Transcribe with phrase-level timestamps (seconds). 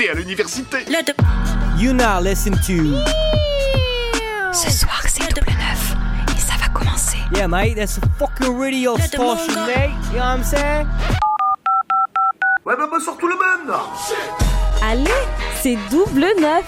[0.00, 0.78] été à l'université.
[1.78, 2.96] You now listen to.
[4.52, 5.94] Ce soir, c'est double neuf.
[6.34, 7.18] Et ça va commencer.
[7.34, 9.34] Yeah, mate, that's a fucking radio station,
[9.66, 9.90] mate.
[10.12, 10.86] You know what I'm saying?
[12.66, 13.76] Ouais, bah bonsoir tout le monde
[14.82, 15.10] Allez,
[15.62, 16.64] c'est double neuf.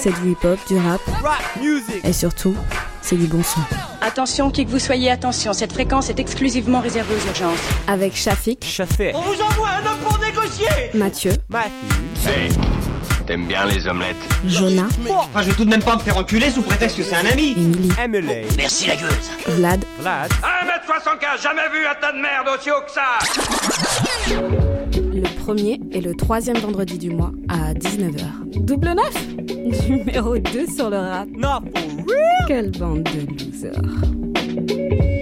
[0.00, 2.04] C'est du hip-hop, du rap Rap music.
[2.04, 2.54] et surtout,
[3.02, 3.60] c'est du bon son.
[4.00, 7.58] Attention, qui que vous soyez, attention, cette fréquence est exclusivement réservée aux urgences.
[7.88, 9.12] Avec Shafik, Chassé.
[9.14, 9.87] On vous envoie un
[10.94, 12.58] Mathieu, Matthew.
[13.26, 14.16] T'aimes bien les omelettes
[14.46, 17.14] Jonah, Enfin, je vais tout de même pas me faire enculer sous prétexte que c'est
[17.14, 17.52] un ami.
[17.52, 18.46] Emily, Emily.
[19.46, 20.30] Vlad, Vlad.
[20.32, 23.18] 1m75, jamais vu un tas de merde aussi haut que ça
[25.18, 28.64] le premier et le troisième vendredi du mois à 19h.
[28.64, 31.28] Double neuf Numéro 2 sur le rap.
[31.36, 32.46] Real.
[32.46, 35.17] Quelle bande de losers.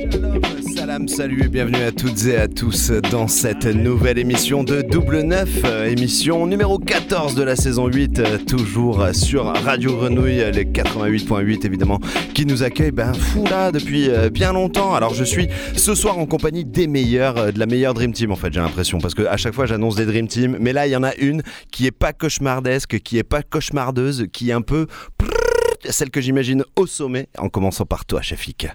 [1.05, 5.61] Salut et bienvenue à toutes et à tous dans cette nouvelle émission de Double Neuf,
[5.65, 11.67] euh, émission numéro 14 de la saison 8, euh, toujours sur Radio Grenouille, les 88.8
[11.67, 12.01] évidemment,
[12.35, 14.95] qui nous accueille ben, fou là depuis euh, bien longtemps.
[14.95, 18.33] Alors je suis ce soir en compagnie des meilleurs, euh, de la meilleure Dream Team
[18.33, 20.87] en fait, j'ai l'impression, parce que à chaque fois j'annonce des Dream Team, mais là
[20.87, 24.55] il y en a une qui est pas cauchemardesque, qui est pas cauchemardeuse, qui est
[24.55, 24.87] un peu
[25.89, 28.69] celle que j'imagine au sommet, en commençant par toi, Shafik.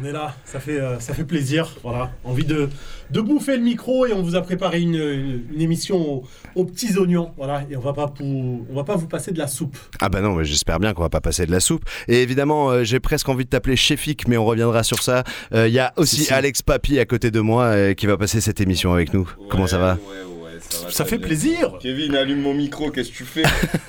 [0.00, 1.68] On est là, ça fait, euh, ça fait plaisir.
[1.82, 2.68] Voilà, envie de,
[3.10, 6.64] de bouffer le micro et on vous a préparé une, une- une émission aux, aux
[6.64, 7.32] petits oignons.
[7.36, 9.76] Voilà, et on va pas pour, on va pas vous passer de la soupe.
[10.00, 11.84] Ah bah non, mais j'espère bien qu'on va pas passer de la soupe.
[12.08, 15.24] Et évidemment, euh, j'ai presque envie de t'appeler Chefik, mais on reviendra sur ça.
[15.52, 16.32] Euh, Il y a aussi Si, si.
[16.32, 19.28] Alex Papy à côté de moi euh, qui va passer cette émission avec nous.
[19.50, 19.94] Comment ça va?
[19.94, 20.33] Ouais, ouais,
[20.74, 20.90] ça va.
[20.92, 21.78] Ça très fait plaisir.
[21.80, 23.42] Kevin, allume mon micro, qu'est-ce que tu fais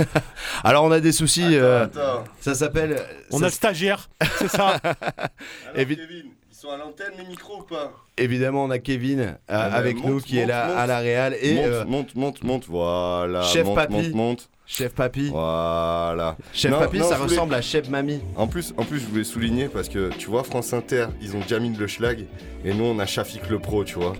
[0.63, 1.55] Alors on a des soucis.
[1.55, 2.23] euh, Attends.
[2.39, 3.01] ça s'appelle.
[3.31, 4.67] On ça a le stagiaire, c'est ça.
[4.83, 4.97] Alors,
[5.77, 9.33] Évi- Kevin, ils sont à l'antenne mes micros ou pas Évidemment, on a Kevin euh,
[9.47, 10.77] Ah bah, avec monte, nous qui est là monte.
[10.77, 13.41] à la Real et monte, euh, monte, monte, monte, voilà.
[13.43, 13.93] Chef monte, Papy.
[13.93, 14.49] monte, monte.
[14.67, 15.29] Chef Papy.
[15.29, 16.37] Voilà.
[16.51, 18.19] Chef Non, Papy, non, ça voulais- ressemble à Chef Mamie.
[18.35, 21.41] En plus, en plus, je voulais souligner parce que tu vois, France Inter, ils ont
[21.47, 22.25] Jamil Le Schlag
[22.65, 24.13] et nous on a Shafik Le Pro, tu vois.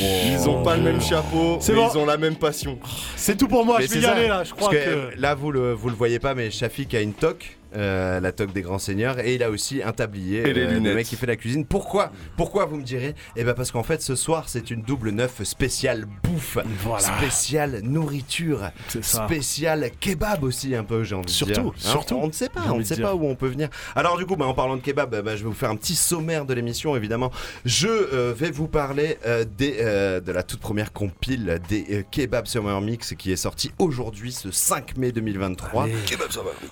[0.00, 1.88] Ils ont pas le même chapeau, C'est mais bon.
[1.94, 2.78] ils ont la même passion.
[3.16, 3.76] C'est tout pour moi.
[3.78, 4.42] Mais je vais y ça, aller là.
[4.42, 5.10] Je crois Parce que.
[5.14, 8.32] que, là, vous le, vous le voyez pas, mais Shafik a une toque, euh, la
[8.32, 10.40] toque des grands seigneurs, et il a aussi un tablier.
[10.48, 10.94] Et les le lunettes.
[10.94, 11.64] mec qui fait la cuisine.
[11.64, 13.14] Pourquoi Pourquoi vous me direz?
[13.36, 17.00] Eh ben parce qu'en fait, ce soir, c'est une double neuf spéciale bouffe, Voilà.
[17.18, 21.72] spéciale nourriture, spéciale kebab aussi un peu, j'ai envie Surtout, de dire.
[21.74, 23.06] Hein, surtout, On ne sait pas, on ne sait dire.
[23.06, 23.68] pas où on peut venir.
[23.94, 25.94] Alors du coup, bah, en parlant de kebab, bah, je vais vous faire un petit
[25.94, 27.30] sommaire de l'émission, évidemment.
[27.64, 32.02] Je euh, vais vous parler euh, des, euh, de la toute première compile des euh,
[32.10, 35.86] Kebab Summer Mix qui est sortie aujourd'hui, ce 5 mai 2023.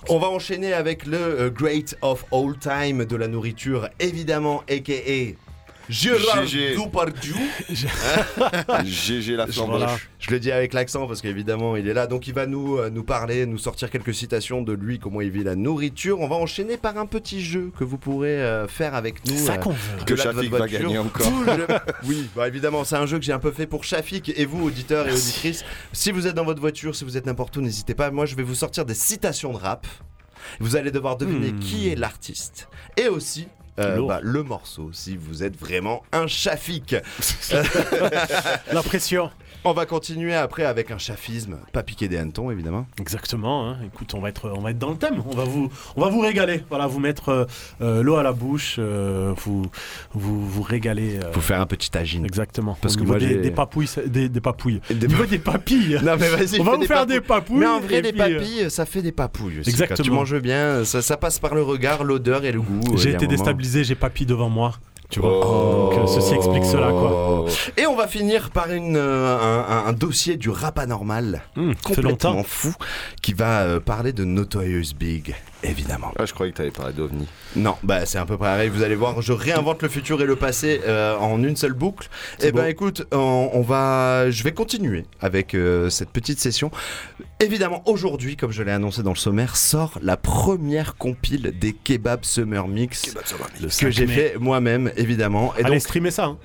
[0.09, 5.35] On va enchaîner avec le euh, Great of All Time de la nourriture, évidemment, a.k.a.
[5.91, 6.75] Gérard GG.
[6.75, 7.35] Depardieu.
[8.85, 9.97] GG la flambe Voilà.
[10.19, 12.07] Je le dis avec l'accent parce qu'évidemment il est là.
[12.07, 15.31] Donc il va nous, euh, nous parler, nous sortir quelques citations de lui, comment il
[15.31, 16.21] vit la nourriture.
[16.21, 19.35] On va enchaîner par un petit jeu que vous pourrez euh, faire avec nous.
[19.35, 20.05] Ça euh, qu'on veut.
[20.05, 21.27] Que Shafik va gagner encore.
[22.05, 24.65] Oui, bah évidemment, c'est un jeu que j'ai un peu fait pour Shafik et vous,
[24.65, 25.65] auditeurs et auditrices.
[25.91, 28.11] Si vous êtes dans votre voiture, si vous êtes n'importe où, n'hésitez pas.
[28.11, 29.85] Moi, je vais vous sortir des citations de rap.
[30.59, 31.59] Vous allez devoir deviner Hmm.
[31.59, 33.47] qui est l'artiste et aussi.
[33.79, 36.95] euh, bah, le morceau, si vous êtes vraiment un Shafik.
[38.71, 39.31] La pression.
[39.63, 42.87] On va continuer après avec un chafisme, pas piqué des hannetons évidemment.
[42.99, 43.69] Exactement.
[43.69, 43.77] hein.
[43.85, 45.21] Écoute, on va être, on va être dans le thème.
[45.29, 46.63] On va vous, on va vous régaler.
[46.69, 47.45] Voilà, vous mettre euh,
[47.81, 49.65] euh, l'eau à la bouche, euh, vous,
[50.13, 51.19] vous, vous régaler.
[51.23, 52.25] euh, Faut faire un petit tagine.
[52.25, 52.75] Exactement.
[52.81, 54.81] Parce que moi, des, des papouilles, des, des papouilles.
[54.89, 55.99] Des des papilles.
[56.03, 57.15] Non mais vas-y, on va vous faire papouilles.
[57.15, 57.57] des papouilles.
[57.59, 59.59] Mais en vrai, euh, papilles, ça fait des papouilles.
[59.59, 59.69] aussi.
[59.69, 59.97] Exactement.
[59.97, 62.97] Quand tu manges bien, ça, ça passe par le regard, l'odeur et le goût.
[62.97, 64.73] J'ai été déstabilisé, j'ai papy devant moi.
[65.11, 65.45] Tu vois.
[65.45, 65.89] Oh.
[65.91, 67.45] Donc, euh, ceci explique cela, quoi.
[67.75, 72.73] Et on va finir par une, euh, un, dossier du rap anormal, fait complètement fou,
[73.21, 76.11] qui va euh, parler de Notorious Big, évidemment.
[76.17, 77.27] Ah, je croyais que t'allais parler d'OVNI.
[77.55, 80.35] Non, bah c'est un peu pareil, vous allez voir, je réinvente le futur et le
[80.35, 82.09] passé euh, en une seule boucle.
[82.41, 82.67] Et ben beau.
[82.69, 86.71] écoute, on, on va, je vais continuer avec euh, cette petite session.
[87.39, 92.23] Évidemment, aujourd'hui, comme je l'ai annoncé dans le sommaire, sort la première compile des Kebab
[92.23, 93.13] Summer Mix
[93.59, 95.53] que 5 j'ai fait moi-même, évidemment.
[95.57, 96.25] Et Allez donc, streamer ça.
[96.25, 96.37] hein.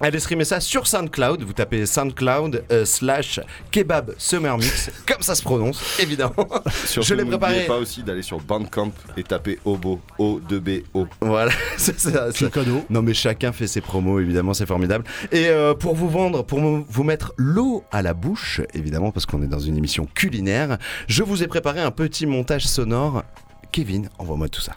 [0.00, 1.42] Allez streamer ça sur SoundCloud.
[1.42, 3.40] Vous tapez SoundCloud euh, slash
[3.70, 6.48] Kebab Summer Mix, comme ça se prononce, évidemment.
[6.84, 7.66] Surtout, Je l'ai n'oubliez préparé.
[7.66, 11.06] pas aussi d'aller sur Bandcamp et taper Obo, O-2-B-O.
[11.20, 12.28] Voilà, c'est ça.
[12.28, 12.84] Petit cadeau.
[12.90, 15.04] Non mais chacun fait ses promos, évidemment, c'est formidable.
[15.32, 19.42] Et euh, pour vous vendre, pour vous mettre l'eau à la bouche, évidemment, parce qu'on
[19.42, 23.24] est dans une émission culinaire, je vous ai préparé un petit montage sonore.
[23.72, 24.72] Kevin, envoie-moi tout ça.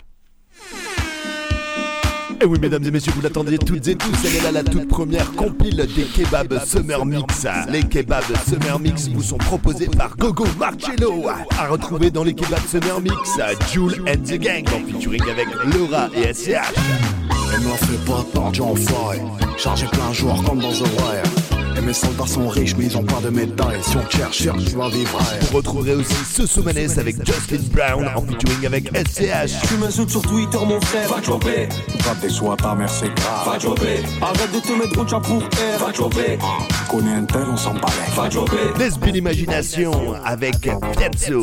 [2.42, 4.88] Et oui, mesdames et messieurs, vous l'attendiez toutes et tous, elle est là la toute
[4.88, 7.46] première compile des kebabs Summer Mix.
[7.70, 11.28] Les kebabs Summer Mix vous sont proposés par Gogo Marcello.
[11.60, 13.38] À retrouver dans les kebabs Summer Mix,
[13.72, 16.74] Jules and the Gang en featuring avec Laura et SCH.
[17.54, 18.76] Elle me fait pas John.
[19.58, 21.41] Chargé plein jour comme dans The Wire.
[21.78, 23.80] Et mes soldats sont riches, mais ils ont pas de médailles.
[23.82, 25.20] Si on cherche, cherche, tu vas vivre.
[25.50, 29.68] Vous retrouverez aussi ce Soumanes avec Justin Brown en featuring avec SCH.
[29.68, 31.10] Tu m'insultes sur Twitter, mon frère.
[31.10, 31.70] Va jobber.
[32.04, 33.46] Va tes soins, ta mère, c'est grave.
[33.46, 34.04] Va jobber.
[34.22, 35.80] Arrête de te mettre au chat pour air.
[35.80, 36.38] Va jobber.
[36.90, 38.12] Connais un tel, on s'en balait.
[38.16, 38.78] Va jobber.
[38.78, 41.42] Lesbian Imagination avec Piazzo.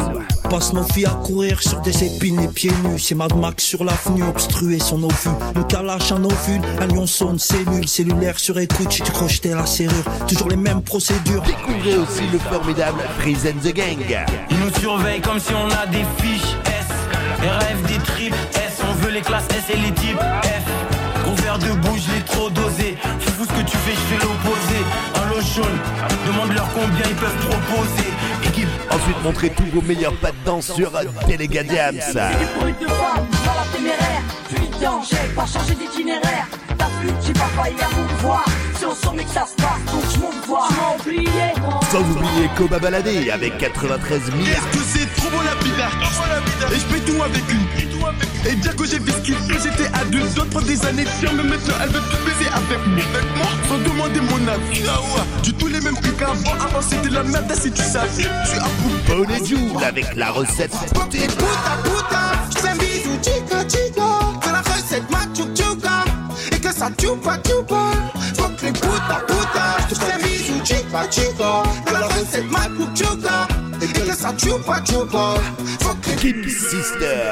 [0.51, 2.99] Passe nos filles à courir sur des épines les pieds nus.
[2.99, 5.33] C'est Mad Max sur l'avenue, obstrué son ovule.
[5.55, 8.89] Le calache en ovule, un lion sonne, cellule, cellulaire sur écoute.
[8.89, 11.43] Tu crochetais la serrure, toujours les mêmes procédures.
[11.43, 13.99] Découvrez aussi le formidable Freeze and the Gang.
[14.51, 16.87] Ils nous surveillent comme si on a des fiches S.
[17.41, 21.23] RF des tripes S, on veut les classes S et les types F.
[21.25, 22.97] Gros verre de bouche, je l'ai trop dosé.
[23.39, 24.79] Fou ce que tu fais, je fais l'opposé.
[25.15, 25.79] Un lot jaune,
[26.27, 28.09] demande-leur combien ils peuvent proposer.
[28.45, 28.69] Équipe.
[28.91, 30.91] Ensuite, montrez tous vos meilleurs pas de danse sur
[31.29, 31.95] Delega Diams.
[31.95, 34.23] de femmes, pas la téméraire.
[35.37, 36.47] Pas changé d'itinéraire.
[36.79, 38.45] T'as vu, j'ai pas failli à voir.
[38.79, 40.19] C'est que ça se passe, donc je.
[40.19, 41.81] Tu oublié, moi.
[41.91, 44.39] Sans oublier Koba Baladé avec 93 000.
[44.39, 45.89] Est-ce que c'est trop beau la bida?
[46.71, 47.69] Et je fais tout avec une.
[48.51, 51.05] Et dire que j'ai qu'il faut, j'étais à deux d'autres des années.
[51.21, 52.87] Tiens, mais maintenant elle veut tout baiser avec
[53.37, 53.47] moi.
[53.69, 54.83] Sans demander mon avis.
[55.43, 56.65] Du tout les mêmes prix qu'avant.
[56.65, 58.23] Avant c'était la merde, si tu savais.
[58.23, 59.27] Je à bout.
[59.27, 60.73] Bonne Joule avec la recette.
[60.95, 61.19] Puta
[61.83, 62.23] puta,
[62.55, 64.09] je fais un bisou chica chica.
[64.41, 65.45] Que la recette machu
[66.79, 66.87] chuka.
[66.87, 67.91] Et que ça chupa chupa.
[68.37, 71.63] Faut que les puta puta, je fais un bisou chica chica.
[71.85, 72.47] Que la recette
[74.29, 75.35] ça chupa chupa.
[75.81, 77.25] Faut que Kim Sister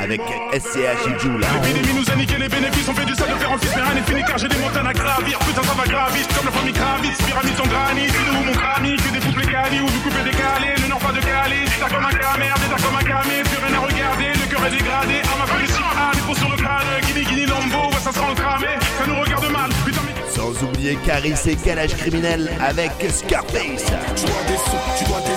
[0.00, 0.20] avec
[0.52, 1.48] SCH et Joula.
[1.62, 3.82] L'épidémie nous a niqué les bénéfices, on fait du sale de fer en fils, mais
[3.82, 5.38] rien n'est fini car j'ai des montagnes à gravir.
[5.40, 8.96] Putain, ça va gravir, comme la famille Kravitz, pyramide en granit, c'est nous mon crami,
[8.96, 12.04] que des poupées cali ou du coupé décalé, le nord pas de Calais, des comme
[12.04, 15.36] un camère, des comme un camé, plus rien à regarder, le cœur est dégradé, à
[15.38, 18.72] ma ah, les peaux sur le crâne, guini guini lambo, ouais, ça sent le cramé,
[18.98, 20.16] ça nous regarde mal, putain, mais.
[20.36, 23.86] Sans oublier Caris et Calage Criminel avec Scarface.
[24.14, 25.35] Tu dois des sous, tu dois des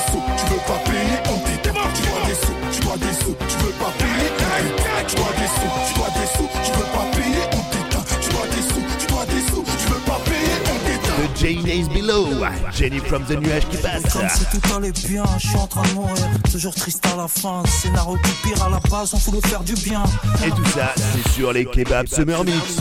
[0.69, 1.73] pas payer, on t'éteint.
[1.95, 5.05] Tu dois des sous, tu dois des sous, tu veux pas payer, on t'éteint.
[5.07, 8.05] Tu dois des sous, tu dois des sous, tu veux pas payer, on t'éteint.
[8.21, 11.17] Tu dois des sous, tu dois des sous, tu veux pas payer, on t'éteint.
[11.19, 12.45] The Jane is below.
[12.71, 14.13] Jenny from the nuage qui passe.
[14.13, 16.29] Comme si tout allait bien, je suis en train de mourir.
[16.51, 19.63] Toujours triste à la fin, scénario plus pire à la base, on fout le faire
[19.63, 20.03] du bien.
[20.45, 22.77] Et tout ça, c'est sur les kebabs Summer Mix.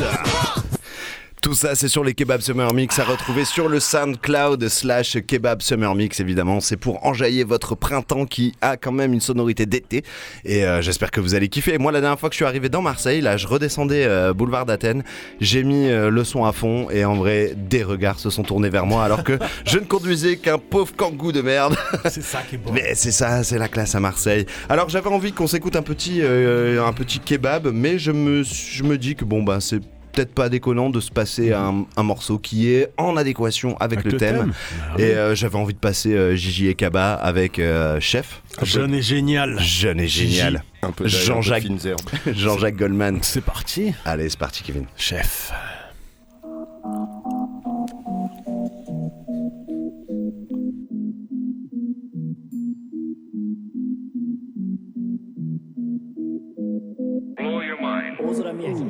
[1.49, 5.63] Tout ça, c'est sur les Kebab Summer Mix à retrouver sur le SoundCloud slash Kebab
[5.63, 6.61] Summer Mix, évidemment.
[6.61, 10.05] C'est pour enjailler votre printemps qui a quand même une sonorité d'été.
[10.45, 11.79] Et euh, j'espère que vous allez kiffer.
[11.79, 14.67] Moi, la dernière fois que je suis arrivé dans Marseille, là, je redescendais euh, boulevard
[14.67, 15.05] d'Athènes.
[15.41, 18.69] J'ai mis euh, le son à fond et en vrai, des regards se sont tournés
[18.69, 21.79] vers moi alors que je ne conduisais qu'un pauvre kangou de merde.
[22.11, 22.73] C'est ça qui est beau.
[22.75, 24.45] Mais c'est ça, c'est la classe à Marseille.
[24.69, 28.99] Alors j'avais envie qu'on s'écoute un petit, un petit kebab, mais je me, je me
[28.99, 29.81] dis que bon, bah c'est
[30.13, 34.05] peut-être pas déconnant de se passer un, un morceau qui est en adéquation avec, Avec
[34.07, 34.37] le, le thème.
[34.39, 34.53] thème.
[34.83, 35.03] Ah oui.
[35.03, 38.43] et euh, j'avais envie de passer euh, Gigi et Kaba avec euh, Chef.
[38.63, 39.59] Jeune et génial.
[39.61, 40.63] Jeune et génial.
[40.83, 41.67] Un peu Jean-Jacques.
[42.27, 43.19] Jean-Jacques Goldman.
[43.23, 43.93] C'est parti.
[44.05, 44.85] Allez, c'est parti, Kevin.
[44.97, 45.53] Chef.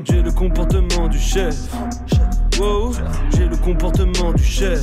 [0.05, 1.57] J'ai le comportement du chef.
[2.59, 2.93] Wow,
[3.35, 4.81] j'ai le comportement du chef.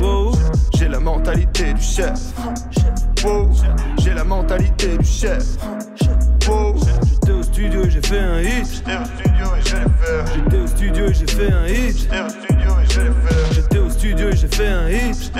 [0.00, 0.32] Wow,
[0.74, 2.20] J'ai la mentalité du chef.
[3.24, 3.48] Wow.
[3.98, 5.44] J'ai la mentalité du chef.
[6.46, 6.74] Wow.
[7.08, 8.84] j'étais au studio et j'ai fait un hit.
[8.84, 10.34] J'étais au studio et j'ai fait.
[10.34, 11.98] J'étais au studio et j'ai fait un hit.
[11.98, 13.54] J'étais au studio et j'ai.
[13.54, 15.34] J'étais au studio et j'ai fait un hit.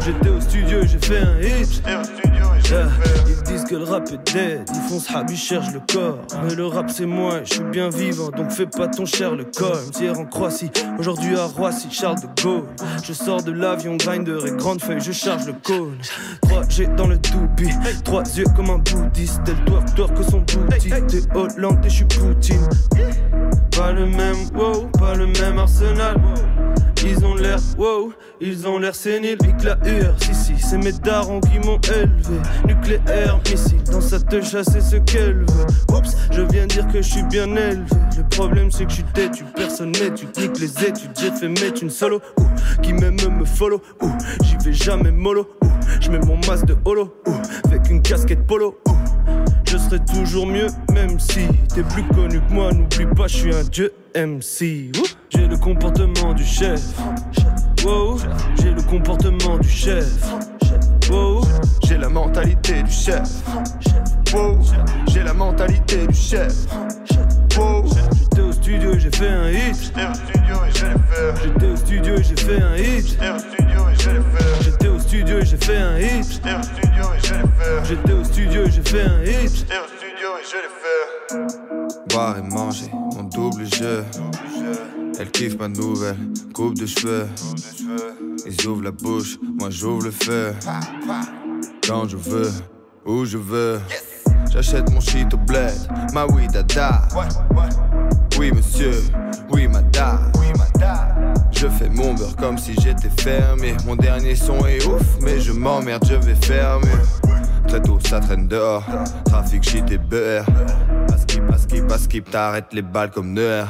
[0.00, 2.29] J'étais au studio et j'ai le
[2.70, 2.88] Yeah.
[3.26, 6.18] Ils disent que le rap est dead, ils font ce ils cherchent le corps.
[6.44, 9.44] Mais le rap c'est moi, je suis bien vivant, donc fais pas ton cher le
[9.44, 9.80] corps.
[9.98, 12.62] Hier en Croatie, aujourd'hui à Roissy, Charles de Gaulle.
[13.02, 15.98] Je sors de l'avion, grinder et grande feuille, je charge le cône.
[16.44, 17.74] 3G dans le doobie,
[18.04, 19.40] trois yeux comme un bouddhiste.
[19.48, 20.94] Elle doit tort que son boutique.
[21.08, 22.68] T'es Hollande et je suis Poutine.
[23.76, 26.16] Pas le même, wow, pas le même arsenal.
[27.02, 29.38] Ils ont l'air, wow, ils ont l'air séniles.
[29.62, 32.40] La UR, si, si, c'est mes darons qui m'ont élevé.
[32.66, 35.94] Nucléaire, missile, dans sa te chasser ce qu'elle veut.
[35.94, 37.84] Oups, je viens dire que je suis bien élevé.
[38.16, 41.10] Le problème c'est que je suis têtu, personne tu niques les études.
[41.18, 45.48] J'ai fait mettre une solo, ouh, qui même me follow, ouh, j'y vais jamais mollo,
[45.62, 45.68] ouh,
[46.00, 47.32] je mets mon masque de holo, ouh,
[47.64, 48.99] avec une casquette polo, ouh.
[49.70, 52.72] Je serai toujours mieux, même si t'es plus connu que moi.
[52.72, 54.90] N'oublie pas, je suis un dieu MC.
[55.30, 56.80] J'ai le comportement du chef.
[57.84, 58.18] Wow,
[58.60, 60.06] j'ai le comportement du chef.
[61.08, 61.42] Wow,
[61.84, 63.28] j'ai la mentalité du chef.
[64.34, 64.58] Wow,
[65.06, 66.66] j'ai la mentalité du chef.
[68.70, 69.92] Studio et j'ai fait un hit.
[69.92, 73.06] J'étais au studio et j'ai fait J'étais au studio et j'ai fait un hit.
[73.06, 76.30] J'étais au studio et j'ai fait J'étais au studio et j'ai fait un hit.
[76.30, 79.56] J'étais au studio et j'ai fait J'étais au studio et j'ai fait un hit.
[79.56, 82.14] J'étais au studio et je l'ai fait.
[82.14, 84.04] Boire et manger, mon double jeu.
[85.18, 86.16] Elle kiffe ma nouvelle
[86.54, 87.26] coupe de cheveux.
[88.46, 90.54] Ils ouvrent la bouche, moi j'ouvre le feu.
[91.86, 92.50] Quand je veux,
[93.04, 93.80] où je veux.
[94.50, 95.74] J'achète mon shit au bled,
[96.12, 97.02] ma oui dada.
[98.40, 98.94] Oui monsieur,
[99.50, 100.32] oui madame.
[101.52, 103.76] Je fais mon beurre comme si j'étais fermé.
[103.84, 106.88] Mon dernier son est ouf, mais je m'emmerde, je vais fermer.
[107.68, 108.82] Très tôt, ça traîne dehors.
[109.26, 110.46] Trafic, shit et beurre.
[111.06, 113.64] Paskip, paskip, paskip, t'arrêtes les balles comme Neuer.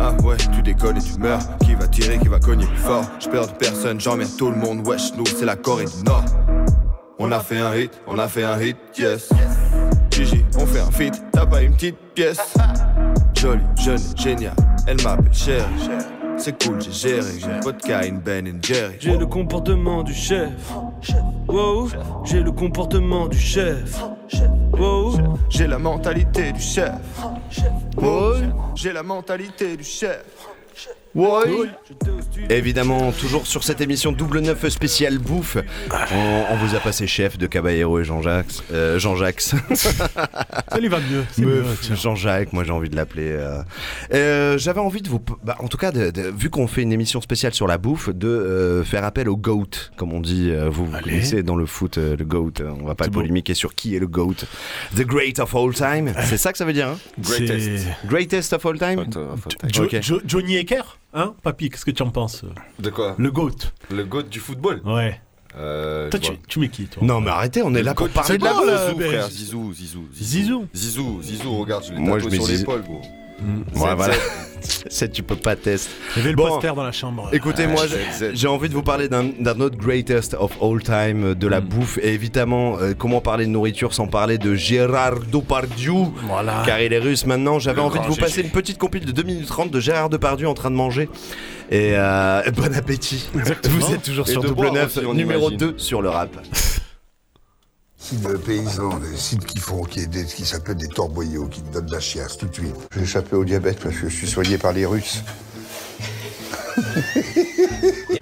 [0.00, 1.38] Ah ouais, tu décolles et tu meurs.
[1.60, 3.04] Qui va tirer, qui va cogner plus fort?
[3.20, 4.84] Je perds personne, j'emmerde tout le monde.
[4.88, 6.24] Wesh, nous, c'est la Corée du Nord.
[7.20, 9.28] On a fait un hit, on a fait un hit, yes.
[10.10, 12.56] Gigi, on fait un feat, t'as pas une petite pièce.
[13.46, 14.54] Jolie, jeune, génial,
[14.88, 15.62] elle m'appelle chérie.
[16.36, 18.96] C'est cool, j'ai géré, j'ai vodka, une Ben and Jerry.
[18.98, 20.50] J'ai le comportement du chef.
[21.46, 21.88] Wow,
[22.24, 24.02] j'ai le comportement du chef.
[24.72, 25.14] Wow,
[25.48, 26.90] j'ai la mentalité du chef.
[27.96, 28.34] Wow,
[28.74, 30.24] j'ai la mentalité du chef.
[31.16, 31.68] Oui.
[32.50, 35.56] Évidemment, toujours sur cette émission double neuf spécial bouffe,
[36.12, 38.46] on, on vous a passé chef de Caballero et Jean-Jacques.
[38.72, 39.40] Euh, Jean-Jacques.
[39.40, 41.24] Ça lui va mieux.
[41.94, 43.28] Jean-Jacques, moi j'ai envie de l'appeler.
[43.30, 43.62] euh.
[44.12, 46.92] Euh, J'avais envie de vous, bah, en tout cas, de- de- vu qu'on fait une
[46.92, 50.50] émission spéciale sur la bouffe, de euh, faire appel au GOAT, comme on dit.
[50.50, 52.52] euh, vous vous connaissez dans le foot euh, le GOAT.
[52.80, 54.34] On va pas polémiquer sur qui est le GOAT.
[54.94, 56.12] The Great of All Time.
[56.24, 56.98] C'est ça que ça veut dire, hein?
[57.18, 57.86] Greatest.
[58.06, 59.04] Greatest of All Time?
[59.72, 59.96] Jo- Ok.
[60.02, 60.82] Jo- Johnny Ecker
[61.18, 62.44] Hein, papy, qu'est-ce que tu en penses
[62.78, 63.56] De quoi Le GOAT.
[63.90, 65.18] Le GOAT du football Ouais.
[65.56, 68.26] Euh, Toi, tu, tu mets qui, toi Non, mais arrêtez, on est là pour parler
[68.28, 68.52] c'est de la
[68.98, 69.30] mais- frère.
[69.30, 70.66] Zizou, Zizou, Zizou.
[70.74, 72.58] Zizou, Zizou, regarde, je l'ai Moi, je sur Zizou.
[72.58, 73.00] l'épaule, gros.
[73.40, 73.94] Ouais, ZZ.
[73.96, 74.14] voilà.
[74.88, 75.92] Ça, tu peux pas tester.
[76.16, 76.48] Il y avait le Bon.
[76.48, 77.28] poster dans la chambre.
[77.32, 77.84] Écoutez, Ah, moi,
[78.34, 81.60] j'ai- envie de vous parler d'un d'un autre greatest of all time euh, de la
[81.60, 81.64] Hmm.
[81.68, 81.98] bouffe.
[82.02, 85.92] Et évidemment, euh, comment parler de nourriture sans parler de Gérard Depardieu?
[86.26, 86.62] Voilà.
[86.66, 87.58] Car il est russe maintenant.
[87.60, 90.48] J'avais envie de vous passer une petite compile de 2 minutes 30 de Gérard Depardieu
[90.48, 91.08] en train de manger.
[91.70, 93.28] Et euh, bon appétit.
[93.34, 93.52] Vous
[93.92, 95.58] êtes toujours Et sur Double boire 9, aussi, on numéro imagine.
[95.58, 96.30] 2 sur le rap.
[98.08, 101.86] Sites paysans, des sites qui font, qui, des- qui s'appellent des torboyaux, qui te donnent
[101.86, 102.74] de la chiasse tout de suite.
[102.94, 105.22] J'ai échappé au diabète parce que je suis soigné par les Russes.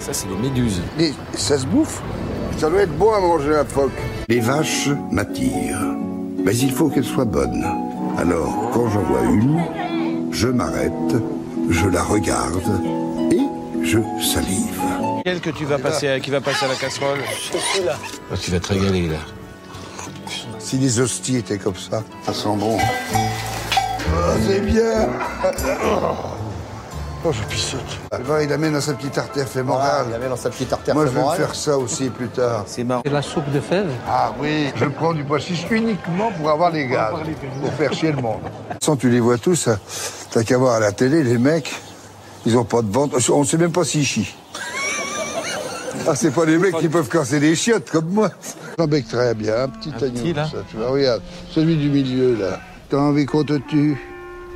[0.01, 0.81] Ça, c'est des méduses.
[0.99, 2.01] Mais ça se bouffe.
[2.59, 3.93] Ça doit être bon à manger un phoque.
[4.29, 5.83] Les vaches m'attirent.
[6.45, 7.67] Mais il faut qu'elles soient bonnes.
[8.17, 9.61] Alors, quand j'en vois une,
[10.31, 10.93] je m'arrête,
[11.69, 12.63] je la regarde
[13.33, 13.41] et
[13.83, 14.81] je salive.
[15.25, 17.19] Quel que tu vas passer, qui va passer à la casserole?
[18.33, 19.19] Ah, tu vas te régaler là.
[20.65, 22.79] Si les hosties étaient comme ça, ça sent bon.
[22.79, 24.17] Oh,
[24.47, 25.09] c'est bien.
[27.23, 27.81] Oh, je pissote.
[28.23, 30.07] Va, il amène dans sa petite artère fémorale.
[30.09, 32.65] il amène dans sa petite artère Moi, je vais me faire ça aussi plus tard.
[32.67, 33.03] C'est marrant.
[33.05, 36.71] C'est la soupe de fèves Ah oui, je prends du pois chiche uniquement pour avoir
[36.71, 37.13] les gaz,
[37.61, 38.41] pour faire chier le monde.
[38.83, 39.79] Sans tu les vois tous, hein.
[40.31, 41.75] t'as qu'à voir à la télé, les mecs,
[42.47, 44.35] ils ont pas de ventre, on sait même pas s'ils chient.
[46.07, 48.31] Ah, c'est pas les mecs qui peuvent casser des chiottes comme moi.
[48.79, 52.37] Un bec très bien, un petit agneau, là ça, tu vois, regarde, celui du milieu,
[52.37, 52.61] là.
[52.91, 53.97] T'as envie qu'on te tue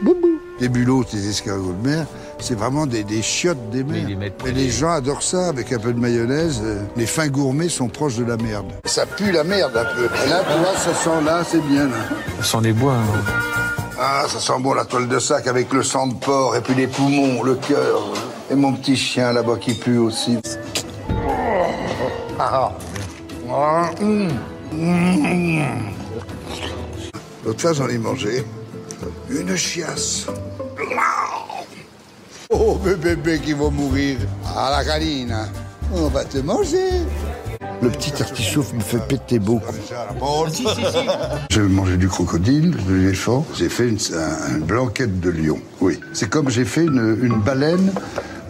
[0.03, 0.39] Boubou.
[0.61, 2.05] Les bulots, les escargots de mer,
[2.41, 3.97] c'est vraiment des, des chiottes des mers.
[4.09, 6.61] ils les Mais les gens adorent ça avec un peu de mayonnaise.
[6.65, 8.67] euh, Les fins gourmets sont proches de la merde.
[8.85, 10.05] Ça pue la merde un peu.
[10.05, 11.97] Et là, tu vois, ça sent là, c'est bien là.
[12.41, 12.95] Ça sent les bois.
[12.95, 13.33] hein.
[14.01, 16.75] Ah, ça sent bon la toile de sac avec le sang de porc et puis
[16.75, 18.03] les poumons, le cœur.
[18.51, 20.39] Et mon petit chien là-bas qui pue aussi.
[22.39, 22.73] Ah,
[23.51, 23.91] ah.
[27.45, 28.45] L'autre fois, j'en ai mangé
[29.31, 30.27] une chiasse.
[32.51, 34.19] Oh, bébé, bébé qui va mourir.
[34.47, 35.37] Ah, la canine.
[35.93, 36.91] On va te manger.
[37.81, 39.61] Le petit artichaut me fait péter beau.
[41.51, 43.47] J'ai mangé du crocodile, de l'éléphant.
[43.55, 45.59] J'ai fait une, un- une blanquette de lion.
[45.81, 46.01] Oui.
[46.13, 47.93] C'est comme j'ai fait une, une baleine,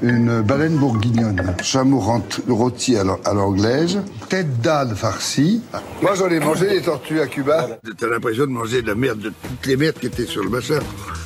[0.02, 1.54] une baleine bourguignonne.
[1.62, 2.00] Chameau
[2.48, 4.00] rôti à l'an- à l'anglaise.
[4.28, 5.62] Tête d'âne farcie.
[6.02, 7.68] Moi, j'en ai mangé des tortues à Cuba.
[7.98, 10.50] T'as l'impression de manger de la merde, de toutes les merdes qui étaient sur le
[10.50, 10.78] machin.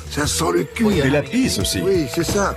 [0.09, 0.85] Ça sent le cul.
[0.93, 1.81] Et la pisse aussi.
[1.81, 2.55] Oui, c'est ça.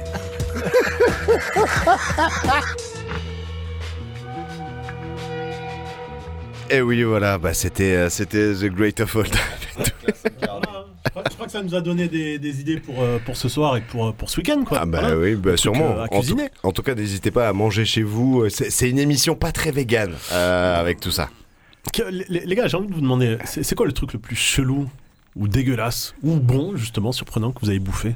[6.69, 9.41] Et oui, voilà, bah, c'était euh, c'était The Great of All Time.
[11.07, 13.37] Je crois- je crois que ça nous a donné des, des idées pour, euh, pour
[13.37, 14.79] ce soir et pour, pour ce week-end, quoi.
[14.83, 15.17] Ah bah Voilà.
[15.19, 15.97] oui, bah sûrement.
[15.99, 16.49] euh, à cuisiner.
[16.63, 18.49] en tout cas, n'hésitez pas à manger chez vous.
[18.51, 21.31] C'est c'est une émission pas très végane euh, avec tout ça.
[22.11, 24.37] Les, les gars, j'ai envie de vous demander, c'est c'est quoi le truc le plus
[24.37, 24.87] chelou
[25.37, 28.15] ou dégueulasse ou bon, justement, surprenant que vous avez bouffé?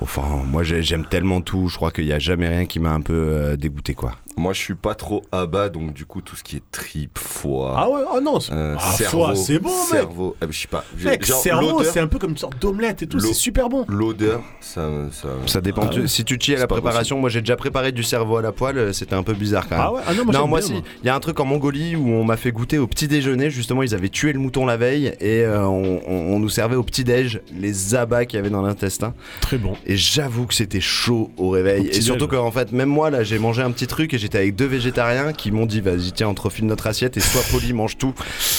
[0.00, 2.92] Enfin, moi j'ai- j'aime tellement tout, je crois qu'il n'y a jamais rien qui m'a
[2.92, 4.14] un peu euh, dégoûté quoi.
[4.40, 7.18] Moi, je suis pas trop à bas, donc du coup, tout ce qui est tripes,
[7.18, 7.74] foie.
[7.76, 9.88] Ah ouais, ah non, c'est- euh, ah, cerveau, c'est bon, mec.
[9.90, 10.34] cerveau.
[10.40, 10.82] Ben, je sais pas.
[10.96, 13.68] j'ai- Mec, genre, cerveau, c'est un peu comme une sorte d'omelette et tout, c'est super
[13.68, 13.84] bon.
[13.88, 15.28] L'odeur, ça, ça.
[15.44, 15.82] Ça dépend.
[15.92, 16.08] Ah ouais.
[16.08, 18.78] Si tu t'y à la préparation, moi j'ai déjà préparé du cerveau à la poêle,
[18.78, 19.84] euh, c'était un peu bizarre quand même.
[19.86, 20.72] Ah ouais Ah non, moi, j'aime bien, si.
[20.72, 20.82] moi.
[21.02, 23.50] Il y a un truc en Mongolie où on m'a fait goûter au petit déjeuner.
[23.50, 26.76] Justement, ils avaient tué le mouton la veille et euh, on, on- on nous servait
[26.76, 29.12] au petit déj les abats qu'il y avait dans l'intestin.
[29.42, 29.74] Très bon.
[29.84, 31.88] Et j'avoue que c'était chaud au réveil.
[31.88, 34.38] Au et surtout qu'en fait, même moi là, j'ai mangé un petit truc et j'étais
[34.38, 37.42] avec deux végétariens qui m'ont dit vas-y tiens on te refile notre assiette et sois
[37.50, 38.14] poli mange tout.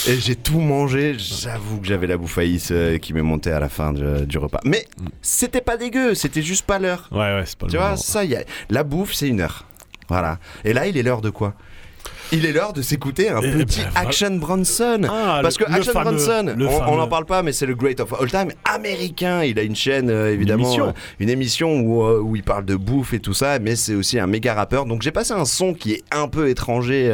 [0.08, 1.16] Et j'ai tout mangé.
[1.18, 4.60] J'avoue que j'avais la bouffaïs euh, qui m'est montée à la fin du repas.
[4.66, 4.86] Mais
[5.22, 7.08] c'était pas dégueu, c'était juste pas l'heure.
[7.12, 7.98] Ouais ouais, c'est pas le Tu vois, moment.
[7.98, 8.38] ça y.
[8.70, 9.66] La bouffe, c'est une heure.
[10.10, 10.40] Voilà.
[10.66, 11.54] Et là, il est l'heure de quoi?
[12.32, 13.90] Il est l'heure de s'écouter un Eh petit ben.
[13.96, 15.02] Action Bronson.
[15.10, 18.00] Ah, Parce que le Action Bronson, le on- n'en parle pas, mais c'est le great
[18.00, 19.44] of all time américain.
[19.44, 20.88] Il a une chaîne, euh, évidemment, émission.
[20.90, 23.96] euh, une émission où, euh, où il parle de bouffe et tout ça, mais c'est
[23.96, 24.86] aussi un méga rappeur.
[24.86, 27.12] Donc j'ai passé un son qui est un peu étranger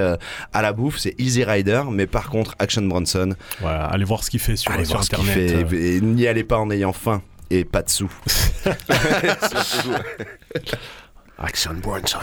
[0.53, 4.29] à la bouffe, c'est Easy Rider, mais par contre, Action Bronson, Voilà, allez voir ce
[4.29, 5.67] qu'il fait sur, allez sur voir ce qu'il internet.
[5.69, 5.75] fait.
[5.75, 5.97] euh.
[5.97, 8.12] Et n'y allez pas en ayant faim et pas de sous.
[11.39, 12.17] Action Bronson.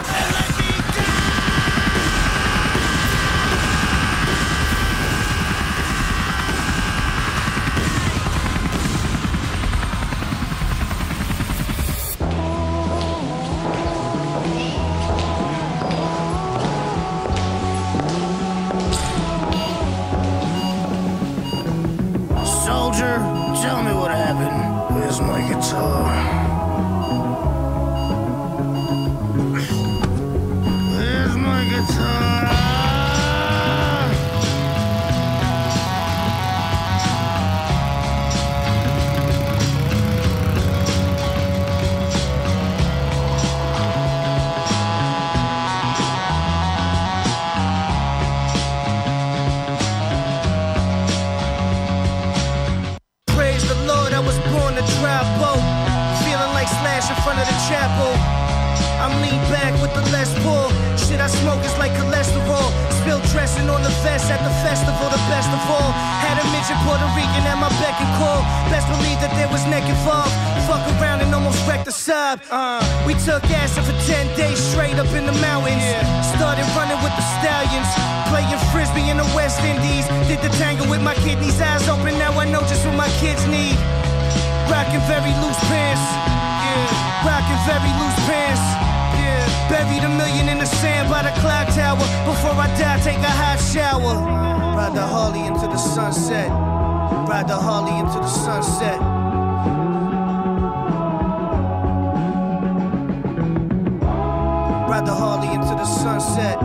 [106.45, 106.57] Sunset.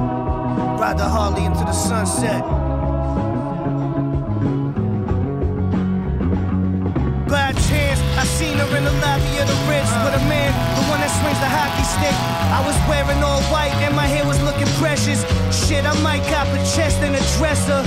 [0.80, 2.42] Ride the Harley into the sunset.
[7.28, 10.24] By chance, I seen her in the lobby of the Ritz with a
[11.20, 12.16] swings the hockey stick.
[12.50, 15.20] I was wearing all white and my hair was looking precious.
[15.52, 17.80] Shit, I might cop a chest and a dresser.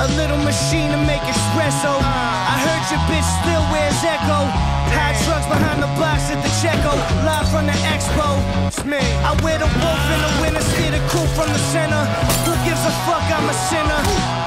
[0.00, 1.92] A little machine to make espresso.
[2.00, 4.48] I heard your bitch still wears Echo.
[4.96, 6.96] High trucks behind the box at the Checo.
[7.22, 8.26] Live from the expo.
[8.66, 8.98] It's me.
[9.22, 12.02] I wear the wolf in the winter, steer the coupe from the center.
[12.48, 13.22] Who gives a fuck?
[13.30, 14.00] I'm a sinner.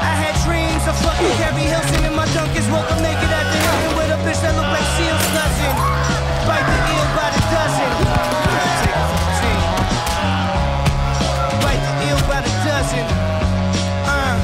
[0.03, 2.67] I had dreams of fucking Gary Hilton in my Dunkers.
[2.73, 6.02] Woke up naked at the Hilton with a bitch that look like Seal Cousin.
[7.53, 7.89] Dozen.
[11.61, 13.05] Bite the eel by the dozen.
[14.09, 14.35] Uh.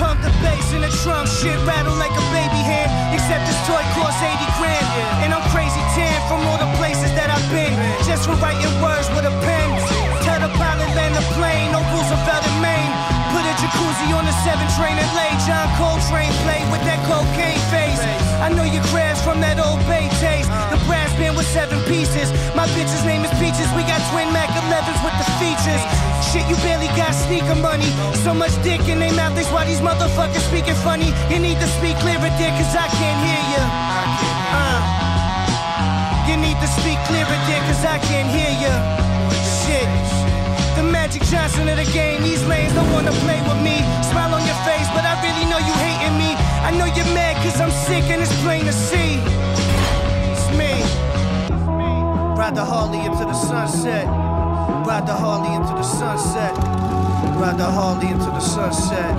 [0.00, 2.88] Pump the bass in the trunk, shit rattle like a baby hand.
[3.12, 4.86] Except this toy costs 80 grand.
[5.24, 7.72] And I'm crazy tan from all the places that I've been.
[8.08, 9.68] Just for writing words with a pen.
[10.24, 12.92] Tell the pilot land the plane, no Roosevelt in Maine.
[13.32, 17.60] Put a jacuzzi on the 7 train and lay John Coltrane play with that cocaine
[17.72, 18.25] face.
[18.42, 20.48] I know you crashed from that old bay taste.
[20.68, 22.28] The brass band with seven pieces.
[22.52, 23.68] My bitch's name is Peaches.
[23.72, 25.82] We got twin Mac 11s with the features.
[26.28, 27.88] Shit, you barely got sneaker money.
[28.24, 31.08] So much dick in their mouth, that's why these motherfuckers speaking funny.
[31.32, 33.62] You need to speak clearer, dear, cause I can't hear you.
[34.52, 35.06] Uh.
[36.28, 38.74] You need to speak clearer, dear, cause I can't hear you.
[39.64, 39.88] Shit.
[40.76, 43.80] The Magic Johnson of the game, these lanes don't wanna play with me.
[44.04, 45.95] Smile on your face, but I really know you hate.
[46.66, 49.22] I know you're mad cause I'm sick and it's plain to see.
[50.32, 50.82] It's me.
[52.36, 54.06] Ride the Harley into the sunset.
[54.84, 56.56] Ride the Harley into the sunset.
[57.38, 59.14] Ride the Harley into the sunset.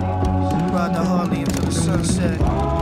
[0.74, 2.77] Ride the Harley into the sunset.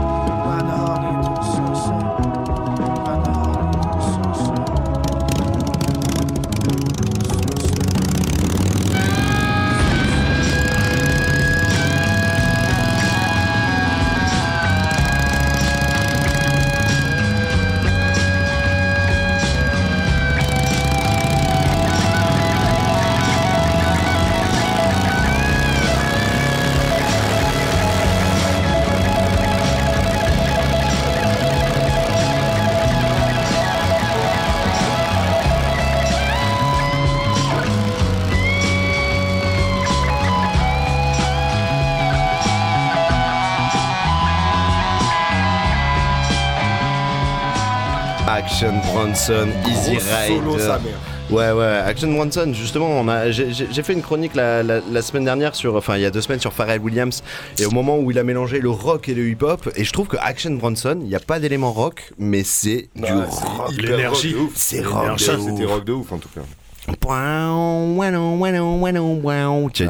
[49.16, 50.36] Bronson, Easy Gros Ride.
[50.44, 50.98] solo, sa mère.
[51.30, 55.24] Ouais, ouais, Action Bronson, justement, on a, j'ai, fait une chronique la, la- la semaine
[55.24, 57.22] dernière sur, enfin, il y a deux semaines sur Pharrell Williams,
[57.58, 60.06] et au moment où il a mélangé le rock et le hip-hop, et je trouve
[60.06, 63.72] que Action Bronson, il n'y a pas d'élément rock, mais c'est du Ah, c'est rock.
[63.78, 64.34] L'énergie.
[64.34, 64.52] rock de ouf.
[64.54, 66.42] C'est L'énergie, rock de C'était rock de ouf en tout cas.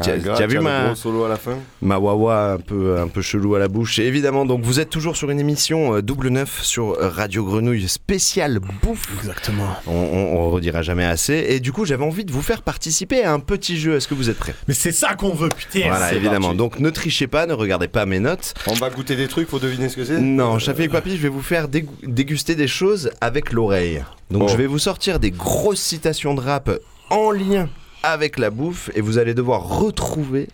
[0.09, 3.07] Ah, grave, tu as vu ma, solo à la fin ma wawa un peu, un
[3.07, 3.99] peu chelou à la bouche.
[3.99, 7.87] Et évidemment, donc vous êtes toujours sur une émission euh, double neuf sur Radio Grenouille
[7.87, 9.09] spéciale bouffe.
[9.19, 9.67] Exactement.
[9.85, 11.45] On, on, on redira jamais assez.
[11.49, 13.95] Et du coup, j'avais envie de vous faire participer à un petit jeu.
[13.95, 14.55] Est-ce que vous êtes prêts?
[14.67, 15.87] Mais c'est ça qu'on veut, putain.
[15.89, 16.47] Voilà, évidemment.
[16.47, 16.57] parti.
[16.57, 18.53] Donc ne trichez pas, ne regardez pas mes notes.
[18.67, 21.29] On va goûter des trucs pour deviner ce que c'est Non, Chafi Papy, je vais
[21.29, 24.03] vous faire dég- déguster des choses avec l'oreille.
[24.31, 24.47] Donc Oh.
[24.49, 26.69] je vais vous sortir des grosses citations de rap
[27.09, 27.69] en lien
[28.03, 30.49] avec la bouffe et vous allez devoir retrouver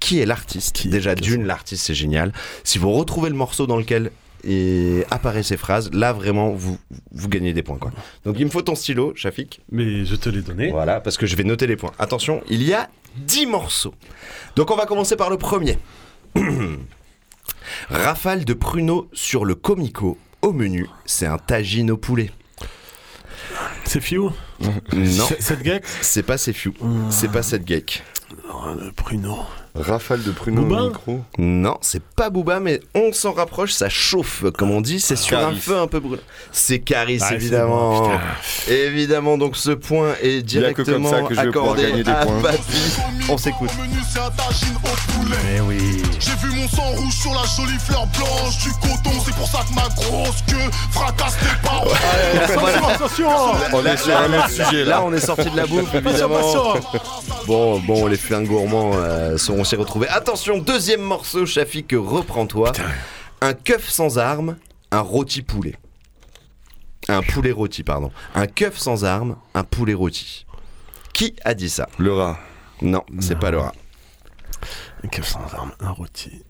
[0.00, 0.86] qui est l'artiste.
[0.86, 2.32] Déjà d'une, l'artiste c'est génial.
[2.62, 4.10] Si vous retrouvez le morceau dans lequel
[4.46, 6.76] et apparaissent ces phrases, là vraiment vous,
[7.12, 7.92] vous gagnez des points quoi.
[8.26, 9.62] Donc il me faut ton stylo, Shafik.
[9.72, 10.70] Mais je te l'ai donné.
[10.70, 11.92] Voilà, parce que je vais noter les points.
[11.98, 13.94] Attention, il y a 10 morceaux.
[14.56, 15.78] Donc on va commencer par le premier.
[17.88, 20.18] Rafale de pruneaux sur le comico.
[20.42, 22.30] Au menu, c'est un tagine au poulet.
[23.84, 24.32] C'est Fiu Non,
[24.92, 26.72] C'est- Cette geek c'est pas Sefiu.
[27.10, 28.02] C'est pas cette geek.
[28.76, 29.38] Le pruneau.
[29.78, 31.20] Rafale de pruneaux au micro.
[31.36, 35.36] Non, c'est pas Booba, mais on s'en rapproche, ça chauffe, comme on dit, c'est sur
[35.36, 36.22] un feu un peu brûlant.
[36.52, 38.08] C'est Caris, Ah, évidemment.
[38.08, 38.10] bon,
[38.68, 42.40] évidemment, donc ce point est que comme directement ça que accordé des à points.
[42.40, 42.96] Papy.
[43.28, 43.70] On s'écoute.
[45.12, 45.36] Poulet.
[45.56, 46.02] Eh oui.
[46.20, 49.10] J'ai vu mon sang rouge sur la jolie fleur blanche du coton.
[49.24, 51.88] C'est pour ça que ma grosse queue fracasse tes paroles.
[52.44, 53.28] Attention, attention
[53.72, 55.02] On est sur un autre sujet Là, là.
[55.04, 56.74] on est sorti de la bouffe, évidemment.
[57.46, 60.08] Bon, bon, les flingues gourmands euh, seront s'y retrouver.
[60.08, 62.72] Attention, deuxième morceau, Shafik, reprends-toi.
[63.40, 64.56] Un keuf sans armes,
[64.90, 65.74] un rôti poulet.
[67.08, 68.10] Un poulet rôti, pardon.
[68.34, 70.46] Un keuf sans armes, un poulet rôti.
[71.12, 71.88] Qui a dit ça?
[71.98, 72.38] Le rat.
[72.82, 73.74] Non, c'est pas le rat.
[75.02, 76.42] Un keuf sans arme, un rôti.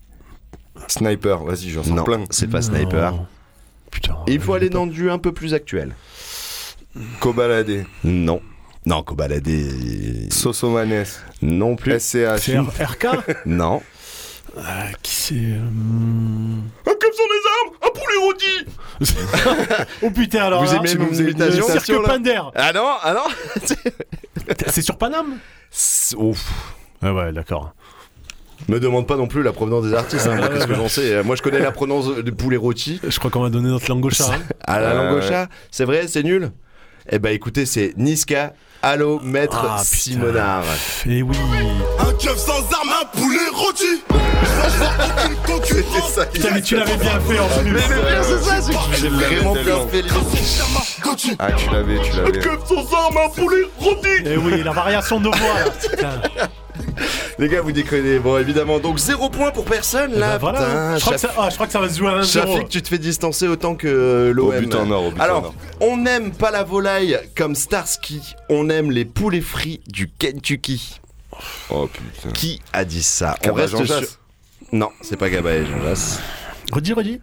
[0.88, 2.24] Sniper, vas-y, j'en sens Non, plein.
[2.31, 3.14] c'est pas Sniper.
[3.90, 4.16] Putain.
[4.27, 5.94] Il faut aller dans du un peu plus actuel.
[7.20, 7.87] Cobaladé.
[8.03, 8.40] Non.
[8.87, 10.29] Non, Cobaladé.
[10.31, 11.05] Sosomanes.
[11.42, 11.99] Non plus.
[11.99, 12.51] SCH.
[12.81, 13.07] RK
[13.47, 13.83] Non.
[14.57, 14.61] Euh,
[15.03, 20.64] Qui c'est euh, Un keuf sans les armes, un poulet rôti Oh putain, alors.
[20.64, 22.40] Vous là, aimez une imitations Cirque Pander.
[22.55, 23.64] Ah non, ah non
[24.68, 25.38] C'est sur Paname?
[26.16, 26.53] Ouf.
[27.03, 27.75] Ah ouais, d'accord.
[28.68, 31.23] Me demande pas non plus la provenance des artistes, hein, moi, qu'est-ce que j'en sais.
[31.25, 33.01] Moi je connais la provenance de poulet rôti.
[33.07, 34.31] Je crois qu'on va donner notre langue au chat.
[34.33, 34.40] hein.
[34.64, 36.53] À la Euh, langue au chat, c'est vrai, c'est nul?
[37.11, 38.55] Eh ben écoutez, c'est Niska,
[38.87, 39.83] Allô, maître Ah.
[39.83, 40.62] Simonard.
[41.07, 41.35] Eh oui.
[42.01, 44.03] Un keuf sans arme, un poulet rôti.
[44.11, 46.20] Aucune concurrence.
[46.31, 47.70] Putain, mais tu l'avais bien fait en plus.
[47.70, 50.03] Mais pire c'est ça, c'est que j'ai vraiment bien fait
[51.03, 51.35] Gauthier.
[51.38, 52.42] Ah, tu l'avais, tu l'avais.
[52.42, 54.09] sans arme, un poulet rôti.
[54.27, 55.70] Eh oui, la variation de voix là.
[55.90, 56.20] Putain.
[57.38, 58.18] Les gars, vous déconnez.
[58.20, 60.33] Bon, évidemment, donc zéro point pour personne Eh là.
[60.33, 60.59] ben voilà.
[60.61, 62.25] Putain, je, crois Chaf- ça, ah, je crois que ça va se jouer à 1-0.
[62.33, 64.49] Shafik, tu te fais distancer autant que l'OM.
[64.55, 65.55] Au but en or, au but en Alors, or.
[65.81, 71.01] on n'aime pas la volaille comme Starsky, on aime les poulets frits du Kentucky.
[71.70, 72.31] Oh putain.
[72.33, 73.35] Qui a dit ça?
[73.49, 73.87] On reste Jean sur...
[74.01, 74.18] Jass.
[74.70, 76.20] Non, c'est pas Gaba et Jean Jass.
[76.73, 77.20] Redis, redis.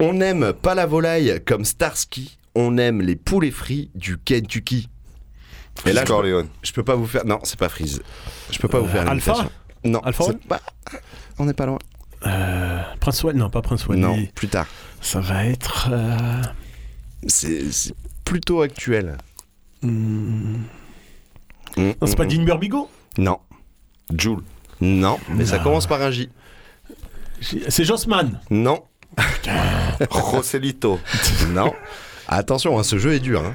[0.00, 4.88] On n'aime pas la volaille comme Starsky, on aime les poulets frits du Kentucky.
[5.84, 7.24] Et là, je peux, je peux pas vous faire.
[7.26, 8.02] Non, c'est pas Freeze.
[8.50, 9.48] Je peux pas vous faire Alpha.
[9.84, 10.60] Non, Alpha pas.
[11.38, 11.78] On n'est pas loin.
[12.26, 14.00] Euh, Prince Wally, non, pas Prince Wally.
[14.00, 14.66] Non, plus tard.
[15.00, 15.88] Ça va être.
[15.92, 16.42] euh,
[17.26, 19.16] C'est plutôt actuel.
[19.82, 20.56] hmm,
[21.76, 23.22] Mm, Non, c'est pas Dean Burbigo mm.
[23.22, 23.38] Non.
[24.16, 24.42] Joule.
[24.80, 25.62] Non, mais ça Non.
[25.64, 26.30] commence par un J.
[27.68, 28.40] C'est Jossman.
[28.50, 28.82] Non.
[30.10, 30.98] Roselito.
[31.50, 31.74] Non.
[32.28, 33.44] Attention, hein, ce jeu est dur.
[33.44, 33.54] Hein.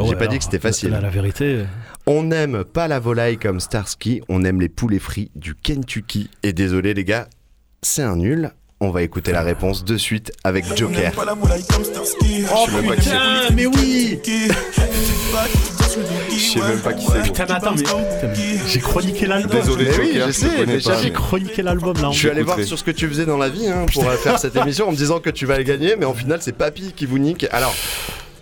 [0.00, 0.90] Oh J'ai ouais, pas dit que c'était facile.
[0.90, 1.64] La, la vérité.
[2.06, 6.30] On n'aime pas la volaille comme Starsky, on aime les poulets frits du Kentucky.
[6.42, 7.28] Et désolé les gars,
[7.82, 8.52] c'est un nul.
[8.80, 11.10] On va écouter la réponse de suite avec Joker.
[11.12, 12.44] Pas la moulaille comme Starsky.
[12.54, 13.10] Oh Je sais même pas qui c'est.
[13.10, 14.20] putain, mais oui
[16.30, 17.22] Je sais même pas qui c'est.
[17.22, 19.60] Putain, mais attends, mais j'ai chroniqué l'album.
[19.60, 20.78] Désolé, Mais oui, je sais, mais.
[21.02, 22.10] J'ai chroniqué l'album là.
[22.12, 24.16] Je suis allé voir sur ce que tu faisais dans la vie hein, pour euh,
[24.16, 26.52] faire cette émission en me disant que tu vas le gagner, mais en final c'est
[26.52, 27.46] Papy qui vous nique.
[27.50, 27.74] Alors,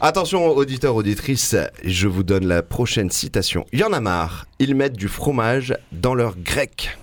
[0.01, 3.67] attention auditeurs, auditrices, je vous donne la prochaine citation.
[3.73, 6.99] Il y en a marre, ils mettent du fromage dans leur grec.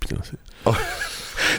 [0.00, 0.70] Putain, c'est-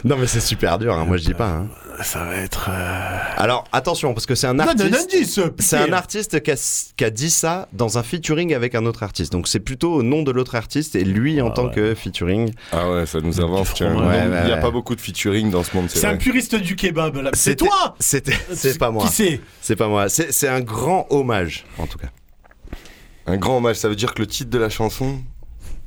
[0.04, 1.48] Non mais c'est super dur, hein, moi je dis pas.
[1.48, 1.68] hein.
[2.02, 2.68] ça va être.
[2.70, 5.40] euh, Alors attention, parce que c'est un artiste...
[5.58, 9.02] C'est un artiste qui a, qui a dit ça dans un featuring avec un autre
[9.02, 9.32] artiste.
[9.32, 11.72] Donc c'est plutôt au nom de l'autre artiste et lui en Ah tant ouais.
[11.74, 12.52] que featuring.
[12.72, 13.90] Ah ouais, ça nous avance, tiens.
[13.92, 14.28] fromage.
[14.30, 16.76] Ouais, Il n'y a pas beaucoup de featuring dans ce monde, c'est un puriste du
[16.76, 17.30] kebab là.
[17.34, 19.04] C'est toi C'était, c'est pas moi.
[19.06, 20.08] Qui c'est C'est pas moi.
[20.08, 22.08] C'est, c'est un grand hommage en tout cas.
[23.26, 25.18] Un grand hommage, ça veut dire que le titre de la chanson,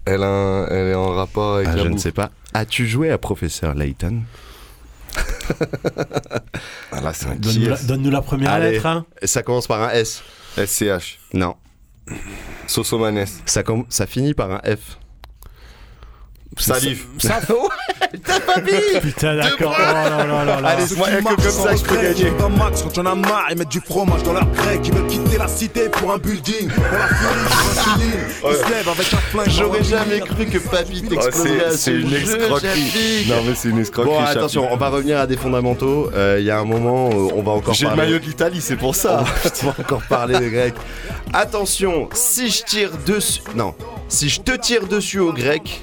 [0.06, 2.30] elle, a un- elle est en rapport avec Ah, la je ne sais pas.
[2.54, 4.24] As-tu joué à Professeur Layton?
[6.92, 8.72] Ah là, c'est un Donne-nous la, donne-nous la première Allez.
[8.72, 8.86] lettre.
[8.86, 9.06] Hein.
[9.24, 10.24] Ça commence par un S.
[10.58, 11.20] SCH.
[11.34, 11.56] Non.
[12.68, 13.26] Sosomanes.
[13.46, 14.98] Ça, ça finit par un F.
[16.58, 17.06] Salif.
[17.20, 17.40] Ça
[19.02, 19.74] Putain, d'accord.
[19.78, 20.66] Oh.
[20.66, 22.32] Allez, moi, que comme ça que je peux gagner.
[22.38, 24.82] Dans Max, quand on a marre, ils mettent du fromage dans leur grec.
[24.84, 26.68] Ils veulent quitter la cité pour un building.
[26.70, 28.54] Pour la pour un.
[28.54, 29.50] Ils se lèvent avec un flingue.
[29.50, 33.26] J'aurais jamais cru que Papy Oh, t'exploserait à c'est, ce c'est une escroquerie.
[33.30, 34.14] Non, mais c'est une escroquerie.
[34.14, 36.12] Bon, attention, on va revenir à des fondamentaux.
[36.14, 38.04] Euh, Il y a un moment, euh, on va encore J'ai le parler.
[38.04, 39.24] maillot de l'Italie, c'est pour On ça.
[39.64, 40.76] va encore parler des Grecs.
[41.34, 43.42] Attention, si je tire dessus.
[43.56, 43.74] Non,
[44.10, 45.82] si je te tire dessus au grec,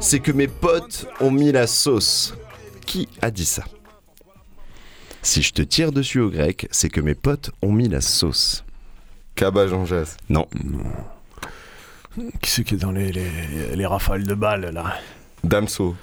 [0.00, 2.34] c'est que mes potes ont mis la sauce.
[2.86, 3.64] Qui a dit ça?
[5.22, 8.64] Si je te tire dessus au grec, c'est que mes potes ont mis la sauce.
[9.34, 10.16] Cabage en jazz.
[10.28, 10.46] Non.
[12.40, 14.98] Qui c'est qui est dans les, les, les rafales de balles là?
[15.44, 15.96] Damso.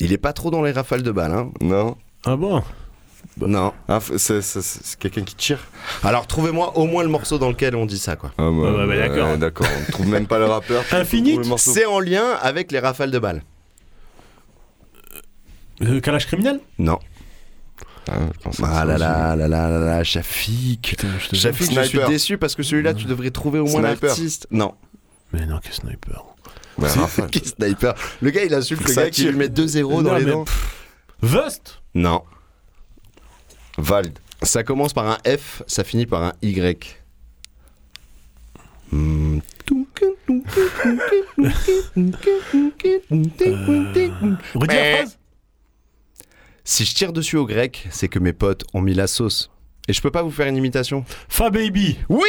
[0.00, 1.96] Il est pas trop dans les rafales de balles, hein Non.
[2.24, 2.62] Ah bon?
[3.46, 3.72] Non.
[3.88, 4.40] Ah, c'est,
[4.98, 5.58] quelqu'un qui tire
[6.02, 8.30] Alors trouvez-moi au moins le morceau dans lequel on dit ça, quoi.
[8.38, 9.36] Ah, bah, ouais, ouais, d'accord.
[9.38, 9.66] d'accord.
[9.88, 10.82] On trouve même pas le rappeur.
[10.92, 11.56] Infinite le.
[11.56, 13.42] C'est en lien avec les rafales de balles.
[15.82, 16.60] Euh, Calage criminel?
[16.78, 16.98] Non.
[18.10, 19.02] Ah, je pense que Ah là aussi.
[19.02, 20.88] là là là là là, Shafik.
[20.88, 21.36] Putain, je.
[21.36, 22.08] Shafik, je suis Sniper.
[22.08, 24.46] déçu parce que celui-là, tu devrais trouver au moins l'artiste.
[24.50, 24.74] Non.
[25.32, 26.24] Mais non, que sniper.
[26.78, 27.28] Bah, Rafale.
[27.30, 30.30] Qui sniper Le gars, il insulte le gars qui lui met 2-0 dans les mais
[30.30, 30.44] dents.
[31.22, 31.82] Vust?
[31.94, 32.22] Non.
[33.78, 34.18] Vald.
[34.42, 36.96] Ça commence par un F, ça finit par un Y.
[38.90, 39.38] Hmm.
[44.54, 45.18] Redis la phrase
[46.64, 49.50] Si je tire dessus au grec, c'est que mes potes ont mis la sauce.
[49.88, 52.26] Et je peux pas vous faire une imitation Fa Baby Oui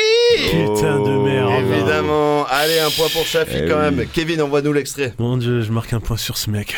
[0.49, 2.45] Putain de merde Évidemment.
[2.47, 3.95] Allez, un point pour Shafi Eh quand oui.
[3.95, 4.07] même.
[4.07, 5.13] Kevin, envoie-nous l'extrait.
[5.19, 6.73] Mon dieu, je marque un point sur ce mec.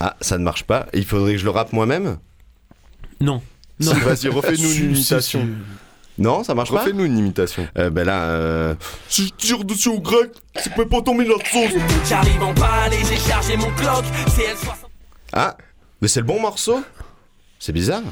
[0.00, 0.86] Ah, ça ne marche pas.
[0.94, 2.18] Il faudrait que je le rappe moi-même
[3.22, 3.40] Non.
[3.80, 5.48] Si, vas-y, refais-nous une imitation.
[6.18, 7.66] Non, ça marche pas Refais-nous une imitation.
[7.78, 8.74] Euh, Ben là, euh...
[9.08, 11.72] Si je tire dessus au grec, c'est que mes potes ont mis la sauce.
[12.08, 14.04] J'arrive en balle et j'ai chargé mon clock.
[14.26, 14.86] CL60.
[15.32, 15.56] Ah,
[16.00, 16.82] mais c'est le bon morceau
[17.58, 18.02] C'est bizarre.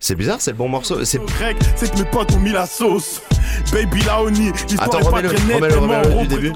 [0.00, 1.04] C'est bizarre, c'est le bon morceau.
[1.04, 1.22] C'est...
[1.24, 3.20] Grec, c'est que mes potes ont mis la sauce.
[3.72, 5.56] Baby Laoni, l'histoire est pas très nette.
[5.56, 6.52] remets-le, tellement remets-le on du début.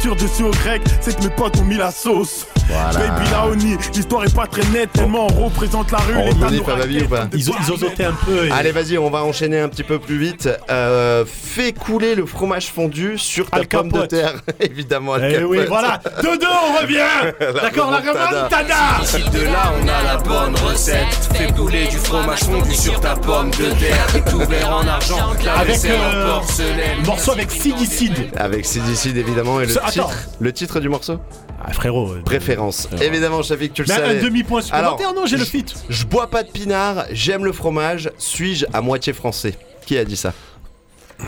[0.00, 2.46] Tire dessus au grec, c'est que mes potes ont mis la sauce.
[2.68, 2.98] Voilà.
[3.10, 6.14] Baby Laoni, l'histoire est pas très nette, tellement on représente la rue.
[6.16, 8.46] On nous pas vie ou pas Ils ont, ils ont sauté un peu.
[8.46, 10.48] et- Allez, vas-y, on va enchaîner un petit peu plus vite.
[10.70, 14.34] Euh, fais couler le fromage fondu sur ta Al pomme de terre.
[14.60, 16.98] Évidemment, Al Eh oui, voilà Dodo, on revient
[17.60, 18.74] D'accord, la remontada.
[19.02, 21.06] Ici de là, on a la bonne recette.
[21.34, 24.06] Fais couler du fromage fondu sur ta pomme de terre.
[24.30, 25.32] Tout verre en argent.
[25.44, 27.04] La Avec en euh, porcelaine.
[27.04, 28.30] morceau avec Sidicide.
[28.36, 29.60] Avec Sidicide, évidemment.
[29.60, 29.90] Et le attends.
[30.08, 31.18] titre, le titre du morceau
[31.62, 32.12] Ah frérot.
[32.14, 32.88] euh, Préférence.
[33.00, 34.18] Évidemment, Shafik, tu le Mais savais.
[34.18, 35.64] un demi-point supplémentaire, Alors, non, j'ai le fit.
[35.88, 39.56] Je bois pas de pinard, j'aime le fromage, suis-je à moitié français?
[39.86, 40.32] Qui a dit ça?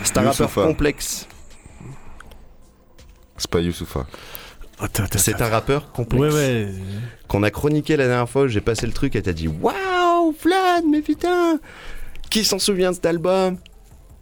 [0.05, 1.27] C'est un rappeur complexe.
[3.37, 4.07] C'est pas Youssoufa.
[5.17, 6.35] C'est un rappeur complexe.
[6.35, 6.69] Ouais, ouais.
[7.29, 10.85] Qu'on a chroniqué la dernière fois, j'ai passé le truc et t'as dit Waouh, Vlad,
[10.91, 11.59] mais putain
[12.31, 13.59] Qui s'en souvient de cet album?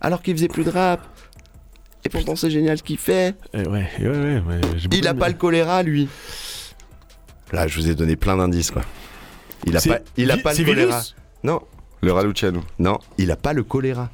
[0.01, 1.01] Alors qu'il faisait plus de rap
[2.05, 4.61] Et pourtant c'est génial ce qu'il fait Eh, ouais, ouais, ouais, ouais,
[4.93, 6.09] Il a pas le choléra, lui
[7.53, 8.83] Là, je vous ai donné plein d'indices, quoi.
[9.67, 10.87] Il a pas, il a pas le choléra.
[10.89, 11.61] virus Non,
[12.01, 12.63] Le Raluciano.
[12.79, 14.09] non, il a pas le choléra.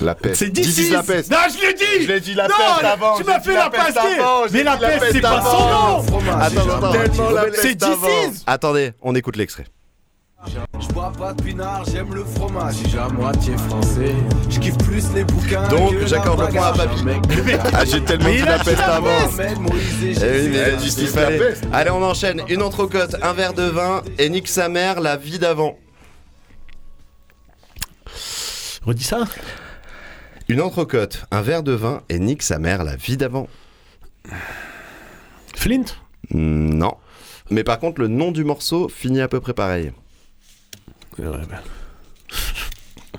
[0.00, 0.36] La peste.
[0.36, 0.88] C'est d'ici.
[0.90, 1.30] la peste.
[1.30, 2.04] Non, je l'ai dit.
[2.06, 3.16] Je l'ai dit la Non, peste avant.
[3.18, 4.18] Tu j'ai m'as dit fait la peste passer.
[4.18, 6.30] avant, j'ai Mais dit la peste, c'est pas son nom.
[6.38, 8.44] Attends, attends, Tellement la C'est peste d'ici.
[8.46, 9.66] Attendez, on écoute l'extrait.
[10.46, 12.74] Je bois pas de pinard, j'aime le fromage.
[12.76, 14.14] Si j'ai à moitié français,
[14.48, 15.68] je kiffe plus les bouquins.
[15.68, 16.72] Donc, j'accorde le point à.
[16.72, 17.04] Papy.
[17.04, 17.18] Mec,
[17.74, 19.28] Ah, j'ai tellement dit il la peste avant.
[20.02, 21.72] Eh.
[21.72, 22.42] Allez, on enchaîne.
[22.48, 25.78] Une entrecôte, un verre de vin et nique sa mère la vie d'avant.
[28.86, 29.24] Redis ça.
[30.48, 33.46] Une entrecôte, un verre de vin et nique sa mère la vie d'avant.
[35.54, 35.84] Flint?
[36.30, 36.94] Hmm, Non.
[37.50, 39.92] Mais par contre, le nom du morceau finit à peu près pareil.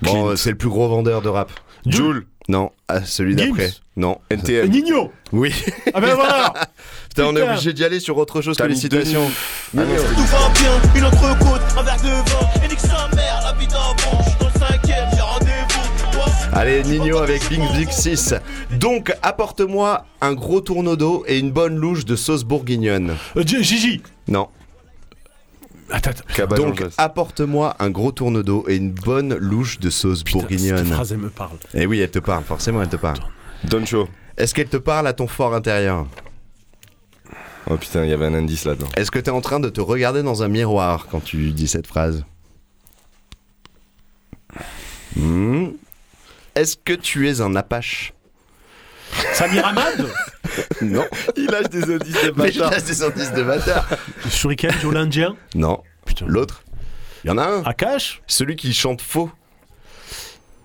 [0.02, 1.52] Bon, euh, c'est le plus gros vendeur de rap.
[1.86, 2.26] Joule.
[2.48, 3.72] Non, ah, celui d'après.
[3.96, 4.18] Non.
[4.30, 4.70] NTM.
[4.70, 5.12] Nino.
[5.32, 5.54] Oui.
[5.94, 6.54] Ah ben voilà.
[7.10, 9.30] Putain, on est obligé d'y aller sur autre chose que les mis citations.
[9.72, 13.68] Tout va bien, une entrecôte, un verre de vin, et nique sa mère, la vie
[13.70, 16.52] suis dans le cinquième, j'ai rendez-vous.
[16.54, 18.36] Allez, Nino avec Bing Big 6.
[18.72, 23.16] Donc, apporte-moi un gros tourneau d'eau et une bonne louche de sauce bourguignonne.
[23.38, 24.02] Euh, Gigi.
[24.28, 24.50] Non.
[25.92, 26.24] Attends, attends.
[26.36, 30.50] Cabane Donc, apporte-moi un gros tourneau d'eau et une bonne louche de sauce Putain, Cette
[30.50, 30.86] bourguignonne.
[30.86, 31.58] phrase, elle me parle.
[31.74, 33.20] Eh oui, elle te parle, forcément, elle te parle.
[33.66, 33.84] Don.
[34.38, 36.08] Est-ce qu'elle te parle à ton fort intérieur?
[37.70, 38.88] Oh putain, il y avait un indice là-dedans.
[38.98, 41.68] Est-ce que tu es en train de te regarder dans un miroir quand tu dis
[41.68, 42.24] cette phrase?
[45.16, 45.68] Hmm.
[46.56, 48.14] Est-ce que tu es un apache?
[49.34, 50.06] Samir Hamad.
[50.82, 51.06] Non.
[51.38, 52.72] Il lâche des indices de Mais je bâtard.
[52.72, 53.86] laisse des indices de bâtard.
[54.30, 55.36] Shuriken, Joe l'Indien.
[55.56, 55.82] Non.
[56.06, 56.26] Putain.
[56.28, 56.64] L'autre
[57.24, 57.64] Il y en a un.
[57.64, 58.22] Akash.
[58.28, 59.30] Celui qui chante faux.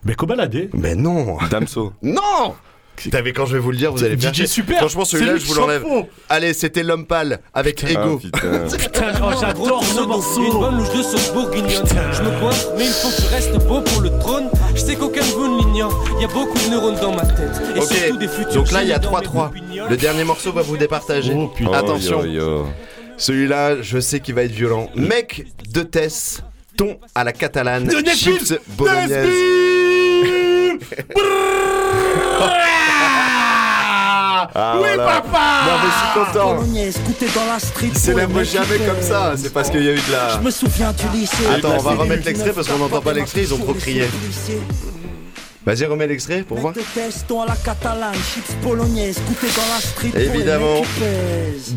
[0.04, 0.70] Beko Baladé.
[0.74, 1.92] Mais non Damso.
[2.02, 2.54] Non
[2.96, 4.46] Putain, mais quand je vais vous le dire, vous allez faire DJ.
[4.46, 4.78] Super.
[4.78, 5.84] Franchement, celui-là, je vous l'enlève.
[6.28, 8.18] Allez, c'était l'homme pâle avec Ego.
[8.18, 8.66] putain.
[8.78, 10.58] Putain, oh, j'adore ce Une morceau.
[10.60, 11.84] bonne louche de sauce bourguignonne.
[12.12, 14.48] Je me coiffe, mais il faut que je reste beau pour le trône.
[14.74, 16.04] Je sais qu'aucun de vous ne l'ignore.
[16.18, 17.50] Il y a beaucoup de neurones dans ma tête.
[17.76, 19.46] Et surtout des Ok, futurs donc là, il y a génies dans mes 3-3.
[19.48, 19.90] boupignoles.
[19.90, 21.32] Le dernier morceau va vous départager.
[21.36, 21.72] Oh, putain.
[21.72, 22.66] Attention, Oh,
[23.18, 24.90] celui-là, je sais qu'il va être violent.
[24.94, 26.42] Mec de Tess,
[26.76, 29.28] thon à la catalane, De chips bolognaise.
[34.54, 35.20] Ah, oui, voilà.
[35.20, 36.54] papa Non, mais je suis content.
[36.54, 37.90] Bolognaise, goûter dans la street.
[37.94, 39.34] Il les jamais comme ça.
[39.36, 40.36] C'est parce qu'il y a eu de la.
[40.36, 41.46] Je me souviens du lycée.
[41.54, 44.08] Attends, on va remettre l'extrait parce qu'on n'entend pas l'extrait, ils ont trop crié.
[45.66, 46.74] Vas-y, remets l'extrait pour voir.
[50.16, 50.82] Évidemment.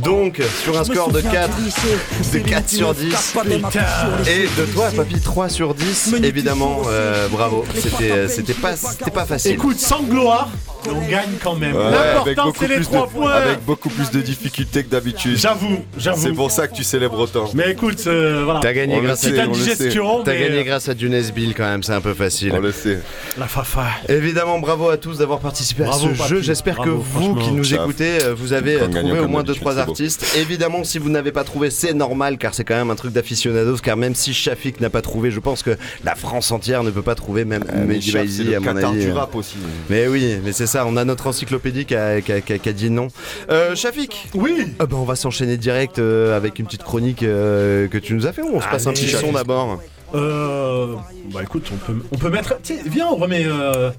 [0.04, 3.12] Donc, sur un score de souviens 4, du lycée, de Céline 4 sur Dion, 10.
[3.12, 6.14] tape pas des mains sur les Et de toi, papy, 3 sur 10.
[6.24, 7.66] Évidemment, euh, bravo.
[7.74, 9.54] C'était euh, c'était pas, c'était pas facile.
[9.54, 10.50] Écoute, sans gloire,
[10.88, 11.76] on gagne quand même.
[11.76, 13.32] Ouais, L'important, beaucoup c'est les plus trois de, points.
[13.32, 15.38] avec beaucoup plus de difficultés que d'habitude.
[15.38, 16.34] J'avoue, C'est j'avoue.
[16.34, 17.50] pour ça que tu célèbres autant.
[17.54, 18.60] Mais écoute, euh, voilà.
[18.62, 19.72] T'as gagné grâce à Petite on le sait.
[19.72, 22.54] indigestion, T'as mais gagné euh, grâce à Dunez Bill quand même, c'est un peu facile.
[22.56, 23.00] On le sait.
[23.38, 23.86] la fafa.
[24.08, 26.42] Évidemment, bravo à tous d'avoir participé Bravo, à ce jeu.
[26.42, 29.62] J'espère que vous qui nous écoutez, euh, vous avez euh, trouvé au moins deux d'habitude,
[29.62, 29.92] trois c'est beau.
[29.92, 30.36] artistes.
[30.38, 33.78] Évidemment, si vous n'avez pas trouvé, c'est normal car c'est quand même un truc d'aficionados.
[33.84, 37.02] Car même si Shafik n'a pas trouvé, je pense que la France entière ne peut
[37.02, 39.06] pas trouver, même Euh, mais Mehdi c'est à mon avis.
[39.06, 39.14] du euh.
[39.16, 39.56] rap aussi.
[39.90, 42.58] Mais oui, mais c'est ça, on a notre encyclopédie qui a, qui a- qui a-
[42.58, 43.08] qui a dit non.
[43.50, 44.66] Euh, Shafik Oui.
[44.80, 48.26] Ah bah, On va s'enchaîner direct euh, avec une petite chronique euh, que tu nous
[48.28, 48.42] as fait.
[48.42, 49.80] ou On se passe un petit son d'abord.
[50.16, 50.96] Euh,
[51.32, 52.56] bah écoute, on peut, on peut mettre.
[52.64, 53.44] Tiens, viens, on remet.
[53.46, 53.92] euh,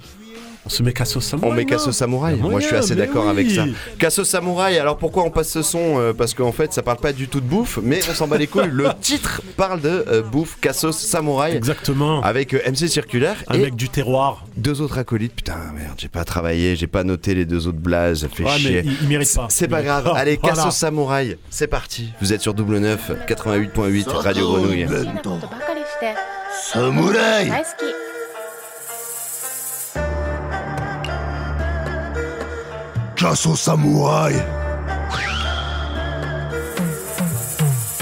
[0.66, 1.51] on se met Casso Samouraï.
[1.51, 2.37] On met Casso Samouraï.
[2.37, 3.31] Moi, je suis assez d'accord oui.
[3.31, 3.64] avec ça.
[3.99, 4.79] Casso Samouraï.
[4.79, 7.40] Alors, pourquoi on passe ce son Euh, Parce qu'en fait, ça parle pas du tout
[7.40, 8.68] de bouffe, mais on s'en bat les couilles.
[8.70, 11.57] Le titre parle de euh, bouffe Cassos Samouraï.
[11.57, 12.20] Exactement.
[12.23, 14.44] Avec euh, MC Circulaire Un et mec du terroir.
[14.57, 15.35] deux autres acolytes.
[15.35, 18.29] Putain, merde, j'ai pas travaillé, j'ai pas noté les deux autres blazes.
[18.33, 18.83] Fait Ouais, mais chier.
[18.85, 19.46] il, il mérite pas.
[19.51, 20.12] C'est pas grave.
[20.16, 20.57] Allez, Voilà.
[20.57, 22.11] Cassos Samouraï, c'est parti.
[22.20, 24.87] Vous êtes sur double 9, 88.8, Radio Grenouille.
[26.75, 28.00] ば
[33.20, 34.35] Casse au samouraï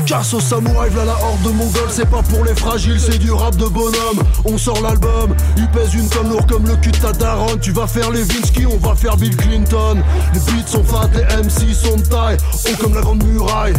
[0.07, 3.33] Casse au samouraï, v'là la horde de mongols, c'est pas pour les fragiles, c'est du
[3.33, 4.23] rap de bonhomme.
[4.45, 7.13] On sort l'album, il pèse une tonne lourd comme le cul de ta.
[7.61, 9.97] Tu vas faire Levinsky, on va faire Bill Clinton.
[10.35, 13.75] Les beats sont fat, les MC sont de taille, haut comme la grande muraille.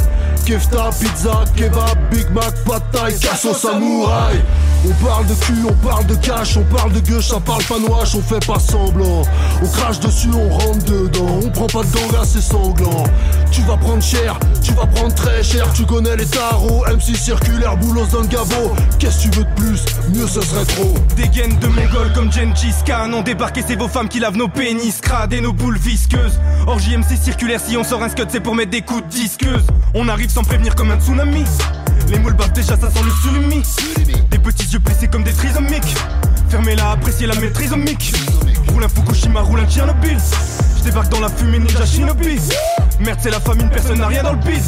[0.45, 4.41] Kefta, pizza, kebab, Big Mac, pad thai, casse au samouraï.
[4.85, 7.79] On parle de cul, on parle de cash, on parle de gueule, ça parle pas
[7.79, 9.23] noche, on fait pas semblant.
[9.61, 13.03] On crache dessus, on rentre dedans, on prend pas de ganga, c'est sanglant.
[13.51, 17.75] Tu vas prendre cher, tu vas prendre très cher, tu connais les tarots, MC circulaire,
[17.77, 18.29] boulos dans le.
[18.99, 19.83] Qu'est-ce que tu veux de plus?
[20.13, 20.93] Mieux ce serait trop.
[21.17, 24.47] Des gaines de mongols comme Gengis Khan ont débarqué, c'est vos femmes qui lavent nos
[24.47, 26.39] pénis, crades et nos boules visqueuses.
[26.67, 29.63] Or JMC circulaire, si on sort un scud, c'est pour mettre des coups de disqueuse.
[29.93, 31.43] On arrive sans prévenir comme un tsunami.
[32.09, 33.63] Les moules bavent déjà, ça sent le surimi.
[34.29, 35.95] Des petits yeux plissés comme des trisomiques.
[36.49, 38.13] Fermez-la, appréciez la maîtrisomique.
[38.71, 40.17] Roule un Fukushima, roule un Tchernobyl.
[40.77, 42.39] Je débarque dans la fumée ninja shinobi.
[42.99, 44.65] Merde, c'est la famine, personne n'a rien dans le biz.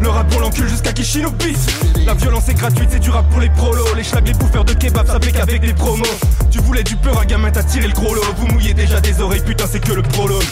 [0.00, 1.58] Le rap on l'encule jusqu'à Kishinobis
[2.06, 4.72] La violence est gratuite, c'est du rap pour les prolos Les schlags, les bouffeurs de
[4.72, 6.04] kebab, ça fait qu'avec des promos
[6.50, 9.20] Tu voulais du peur, un gamin t'a tiré le gros lot Vous mouillez déjà des
[9.20, 10.42] oreilles, putain c'est que le prologue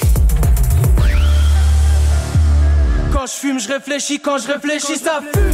[3.29, 5.53] je fume, je réfléchis, quand je réfléchis, ça fume.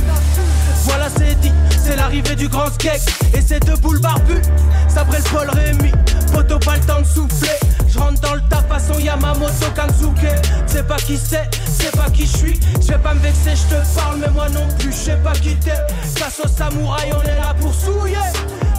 [0.84, 1.52] Voilà, c'est dit,
[1.82, 3.02] c'est l'arrivée du grand skate.
[3.36, 4.42] Et ces deux boules barbues,
[4.88, 5.90] ça brûle Paul Rémy.
[6.32, 7.58] Photo, pas le temps de souffler.
[7.88, 10.28] Je rentre dans le tas façon Yamamoto Kansuke.
[10.66, 12.60] C'est pas qui c'est, c'est pas qui je suis.
[12.80, 15.32] Je vais pas me vexer, je te parle, mais moi non plus, je sais pas
[15.32, 15.72] qui t'es.
[16.16, 18.16] Face au samouraï, on est là pour souiller.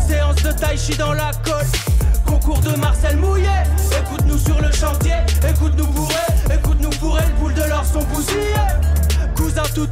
[0.07, 1.65] Séance de tai chi dans la colle.
[2.25, 3.63] Concours de Marcel Mouillet.
[3.99, 5.15] Écoute-nous sur le chantier,
[5.47, 6.15] écoute-nous bourrer,
[6.53, 7.63] écoute-nous bourrer, le boule de
[7.93, 8.05] l'or sont.
[9.35, 9.87] Cousin tout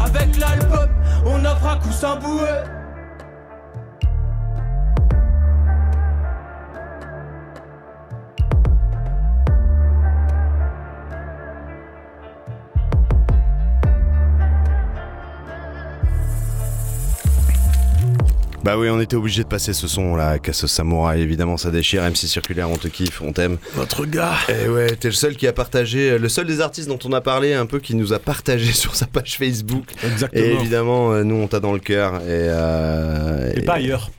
[0.00, 0.88] avec l'album,
[1.26, 2.83] on offre un coussin boué.
[18.64, 22.02] Bah oui, on était obligé de passer ce son là, Casse Samouraï, évidemment ça déchire,
[22.02, 23.58] MC Circulaire, on te kiffe, on t'aime.
[23.76, 26.98] Notre gars Et ouais, t'es le seul qui a partagé, le seul des artistes dont
[27.04, 29.84] on a parlé un peu qui nous a partagé sur sa page Facebook.
[30.02, 30.42] Exactement.
[30.42, 32.16] Et évidemment, euh, nous on t'a dans le cœur.
[32.22, 34.10] Et, euh, Et pas ailleurs.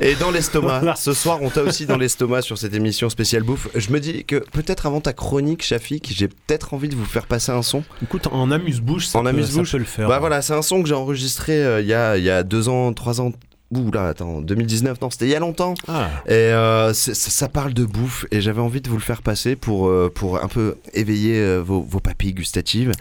[0.00, 0.94] Et dans l'estomac.
[0.96, 3.68] Ce soir, on t'a aussi dans l'estomac sur cette émission spéciale bouffe.
[3.74, 7.26] Je me dis que peut-être avant ta chronique, Shafik, j'ai peut-être envie de vous faire
[7.26, 7.82] passer un son.
[8.02, 9.68] Écoute, en amuse-bouche, ça, En peut- amuse-bouche.
[9.70, 10.08] ça peut le faire.
[10.08, 12.42] Bah voilà, c'est un son que j'ai enregistré euh, il y, a, il y a
[12.44, 13.32] deux ans, trois ans.
[13.74, 15.74] Ouh là, attends, 2019, non, c'était il y a longtemps.
[15.88, 16.08] Ah.
[16.26, 19.88] Et euh, ça, parle de bouffe et j'avais envie de vous le faire passer pour,
[19.88, 22.92] euh, pour un peu éveiller euh, vos, vos papilles gustatives.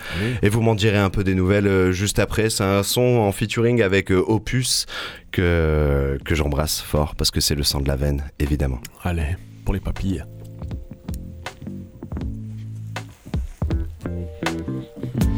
[0.42, 2.50] Et vous m'en direz un peu des nouvelles juste après.
[2.50, 4.86] C'est un son en featuring avec Opus
[5.32, 8.80] que, que j'embrasse fort parce que c'est le sang de la veine, évidemment.
[9.04, 10.24] Allez, pour les papilles.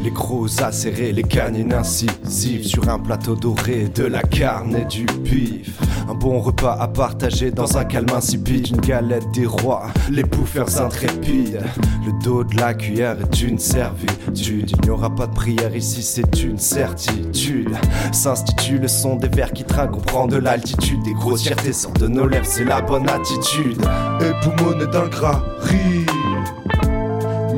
[0.06, 5.04] Les gros acérés, les canines incisives Sur un plateau doré, de la carne et du
[5.06, 8.68] bif Un bon repas à partager dans un calme insipide.
[8.68, 11.60] Une galette des rois, les bouffeurs intrépides.
[12.06, 14.74] Le dos de la cuillère est une servitude.
[14.78, 17.76] Il n'y aura pas de prière ici, c'est une certitude.
[18.12, 21.02] S'institue le son des vers qui trinquent, on prend de l'altitude.
[21.02, 23.82] Des grossièretés sortent de nos lèvres, c'est la bonne attitude.
[24.22, 26.06] Époumoné dans le gras, riz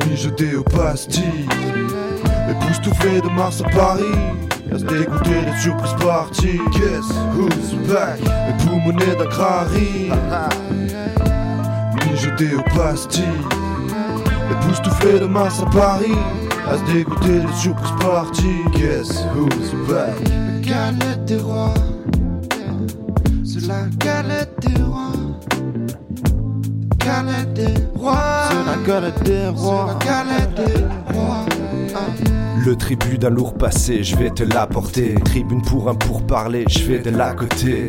[0.08, 1.46] Mijoté aux pastilles
[2.50, 4.02] Époustouflé de Mars à Paris
[4.72, 8.20] À se dégoûter des surprises parties Guess who's back?
[8.48, 10.10] Époumoné gras, riz
[12.10, 13.24] Mijoté aux pastilles
[14.50, 16.16] Époustouflé de Mars à Paris
[16.70, 20.14] À se dégoûter des surprises parties Guess who's back?
[20.68, 21.74] La galette des rois.
[23.44, 25.12] C'est la galette des rois.
[26.98, 28.48] Galette des rois.
[28.50, 29.96] C'est la galette des rois.
[30.00, 32.37] C'est la galette des rois.
[32.64, 35.14] Le tribut d'un lourd passé, je vais te l'apporter.
[35.24, 37.86] Tribune pour un pourparler, je vais de la côté.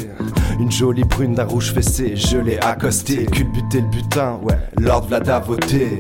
[0.60, 3.26] Une jolie brune d'un rouge fessé, je l'ai accosté.
[3.26, 5.98] Culbuter le butin, ouais, l'ordre Vlad a voté.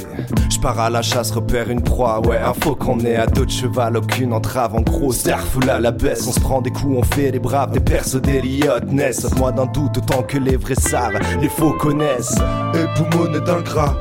[0.49, 3.51] Je pars à la chasse, repère une proie, ouais, un faucon est à dos de
[3.51, 6.27] cheval, aucune entrave, en gros, full à la baisse.
[6.27, 9.27] On se prend des coups, on fait des braves, des persos, des liottes naissent.
[9.37, 12.37] Moi d'un doute, autant que les vrais savent, les faux connaissent.
[12.73, 13.95] Époumoné dans le gras,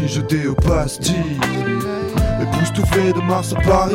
[0.00, 1.38] Mijoté aux pastilles
[2.42, 3.94] Époustouflé de Mars à Paris.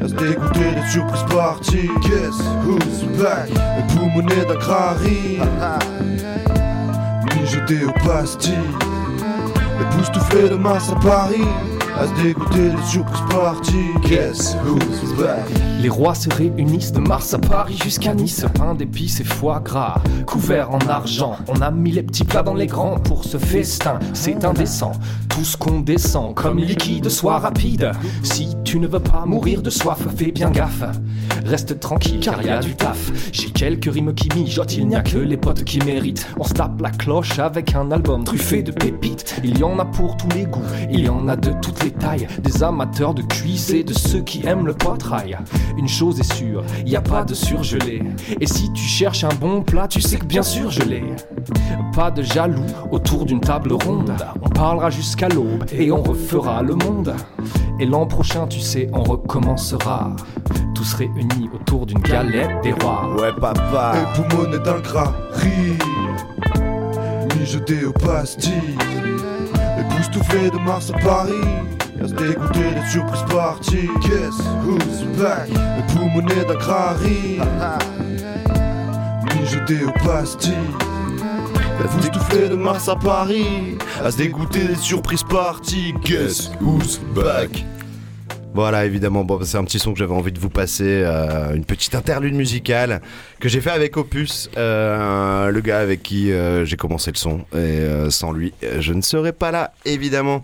[0.00, 1.90] À se dégoûter des surprises parties.
[2.02, 3.50] Guess who's back?
[3.78, 5.38] Époumoné dans le gras, riz
[7.40, 8.54] Mijoté aux pastilles
[9.80, 11.44] Époustouflé de Mars à Paris
[15.80, 18.44] Les rois se réunissent de Mars à Paris jusqu'à Nice.
[18.54, 21.36] Pain d'épices et foie gras, couvert en argent.
[21.48, 23.98] On a mis les petits plats dans les grands pour ce festin.
[24.12, 24.92] C'est indécent.
[25.28, 27.92] Tout ce qu'on descend comme liquide soit rapide.
[28.22, 30.84] Si tu ne veux pas mourir de soif, fais bien gaffe.
[31.44, 33.10] Reste tranquille car y a du taf.
[33.32, 36.26] J'ai quelques rimes qui mijotent, il n'y a que les potes qui méritent.
[36.38, 39.40] On se tape la cloche avec un album truffé de pépites.
[39.44, 41.90] Il y en a pour tous les goûts, il y en a de toutes les
[41.90, 42.26] tailles.
[42.42, 45.38] Des amateurs de cuisses et de ceux qui aiment le poitrail.
[45.76, 48.02] Une chose est sûre, y a pas de surgelé.
[48.40, 51.04] Et si tu cherches un bon plat, tu sais que bien sûr je l'ai.
[51.94, 54.12] Pas de jaloux autour d'une table ronde.
[54.42, 57.14] On parlera jusqu'à l'aube et on refera le monde.
[57.80, 60.16] Et l'an prochain, tu sais, on recommencera.
[60.78, 63.12] Tous réunis autour d'une galette des rois.
[63.18, 63.94] Ouais, papa.
[64.14, 65.76] Époumoné dans le gras, riz
[67.36, 68.78] Mijoté aux pastilles
[69.80, 71.32] Époustouflé de Mars à Paris
[72.00, 75.48] À se dégoûter des surprises parties Guess who's back?
[75.80, 77.40] Époumoné dans le gras, riz
[79.34, 80.52] Mijoté aux pastilles
[82.02, 85.92] détouffer de Mars à Paris, à se dégoûter des surprises parties.
[86.04, 87.64] Guess who's back?
[88.58, 91.64] Voilà, évidemment, bon, c'est un petit son que j'avais envie de vous passer, euh, une
[91.64, 93.00] petite interlude musicale
[93.38, 97.38] que j'ai fait avec Opus, euh, le gars avec qui euh, j'ai commencé le son.
[97.52, 100.42] Et euh, sans lui, je ne serais pas là, évidemment.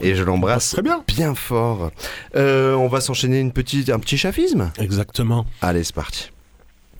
[0.00, 1.04] et je l'embrasse très bien.
[1.06, 1.90] bien fort.
[2.34, 5.44] Euh, on va s'enchaîner une petite, un petit chafisme Exactement.
[5.60, 6.30] Allez, c'est parti.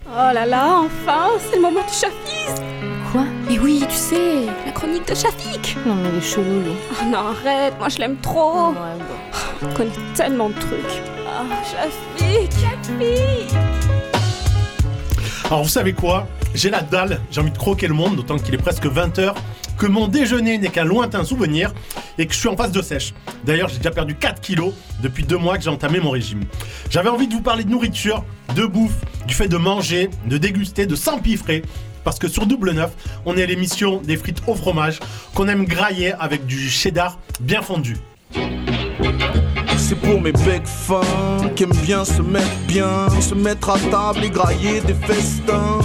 [0.08, 2.30] Oh là là, enfin, c'est le moment du chafisme
[3.62, 6.72] oui, tu sais, la chronique de Shafik Non mais il est chelou lui.
[6.92, 8.74] Oh non, arrête, moi je l'aime trop Oh,
[9.62, 11.02] Il connaît tellement de trucs.
[11.26, 13.54] Ah, Shafik, Shafik
[15.46, 16.26] Alors vous savez quoi?
[16.54, 19.34] J'ai la dalle, j'ai envie de croquer le monde, d'autant qu'il est presque 20h,
[19.78, 21.72] que mon déjeuner n'est qu'un lointain souvenir
[22.18, 23.14] et que je suis en phase de sèche.
[23.44, 26.42] D'ailleurs, j'ai déjà perdu 4 kilos depuis deux mois que j'ai entamé mon régime.
[26.90, 28.24] J'avais envie de vous parler de nourriture,
[28.56, 28.96] de bouffe,
[29.26, 31.62] du fait de manger, de déguster, de s'empiffrer.
[32.05, 32.92] Parce que sur Double Neuf,
[33.26, 35.01] on est à l'émission des frites au fromage
[35.34, 37.96] qu'on aime grailler avec du cheddar bien fondu.
[39.76, 41.01] C'est pour mes becs fins
[41.57, 45.80] qui aiment bien se mettre bien, se mettre à table et grailler des festins.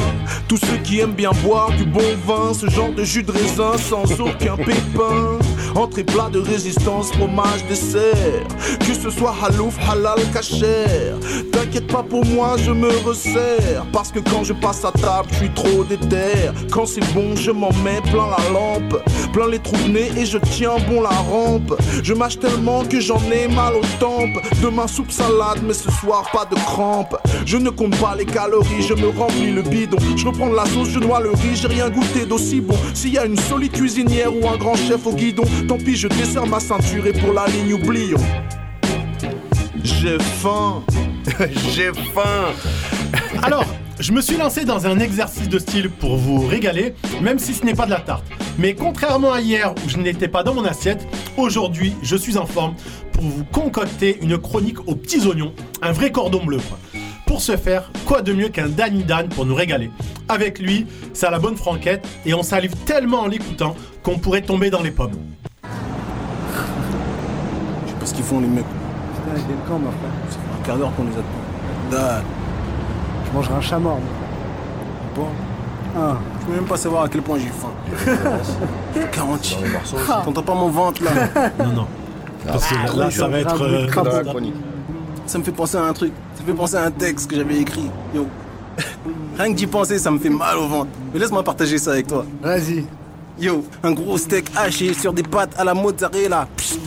[0.47, 3.77] Tous ceux qui aiment bien boire du bon vin, ce genre de jus de raisin
[3.77, 5.39] sans aucun pépin.
[5.75, 8.47] Entrée plat de résistance, fromage, dessert.
[8.79, 11.17] Que ce soit halouf, halal, cachère.
[11.51, 13.85] T'inquiète pas pour moi, je me resserre.
[13.91, 16.49] Parce que quand je passe à table, je suis trop déter.
[16.71, 19.03] Quand c'est bon, je m'en mets plein la lampe.
[19.33, 21.75] Plein les trous de nez et je tiens bon la rampe.
[22.03, 24.41] Je mâche tellement que j'en ai mal aux tempes.
[24.63, 27.17] Demain, soupe salade, mais ce soir, pas de crampes.
[27.45, 29.97] Je ne compte pas les calories, je me remplis le bidon.
[30.15, 32.77] Je reprends de la sauce, je noie le riz, j'ai rien goûté d'aussi bon.
[32.93, 36.07] S'il y a une solide cuisinière ou un grand chef au guidon, tant pis, je
[36.07, 38.17] desserre ma ceinture et pour la ligne, oublions.
[39.83, 40.83] J'ai faim.
[41.73, 42.51] J'ai faim.
[43.43, 43.65] Alors,
[43.99, 47.65] je me suis lancé dans un exercice de style pour vous régaler, même si ce
[47.65, 48.25] n'est pas de la tarte.
[48.57, 51.07] Mais contrairement à hier où je n'étais pas dans mon assiette,
[51.37, 52.75] aujourd'hui je suis en forme
[53.11, 56.57] pour vous concocter une chronique aux petits oignons, un vrai cordon bleu.
[56.57, 56.77] quoi.
[57.25, 59.89] Pour ce faire, quoi de mieux qu'un Danny Dan pour nous régaler?
[60.29, 64.41] Avec lui, c'est à la bonne franquette et on salive tellement en l'écoutant qu'on pourrait
[64.41, 65.17] tomber dans les pommes.
[68.05, 68.63] Je ce qu'ils font les mecs.
[68.65, 70.11] Putain, il est le camp, ma frère.
[70.29, 71.91] Ça fait un quart d'heure qu'on les attend.
[71.91, 72.21] Da.
[73.25, 73.97] Je mangerai un chat mort.
[73.97, 74.05] moi.
[75.15, 75.27] Bon.
[75.97, 76.17] Ah.
[76.41, 77.71] Je peux même pas savoir à quel point j'ai faim.
[79.11, 79.57] 40.
[80.25, 81.11] T'entends pas mon ventre là
[81.65, 81.87] Non, non.
[82.45, 83.61] Parce que là, là, ça va être.
[83.63, 83.87] euh,
[85.25, 86.13] Ça me fait penser à un truc.
[86.35, 87.89] Ça me fait penser à un texte que j'avais écrit.
[88.13, 88.27] Yo.
[89.37, 90.89] Rien que d'y penser, ça me fait mal au ventre.
[91.13, 92.23] Mais laisse-moi partager ça avec toi.
[92.43, 92.85] Vas-y.
[93.39, 96.47] Yo, un gros steak haché sur des pâtes à la mozzarella.
[96.55, 96.79] Psst.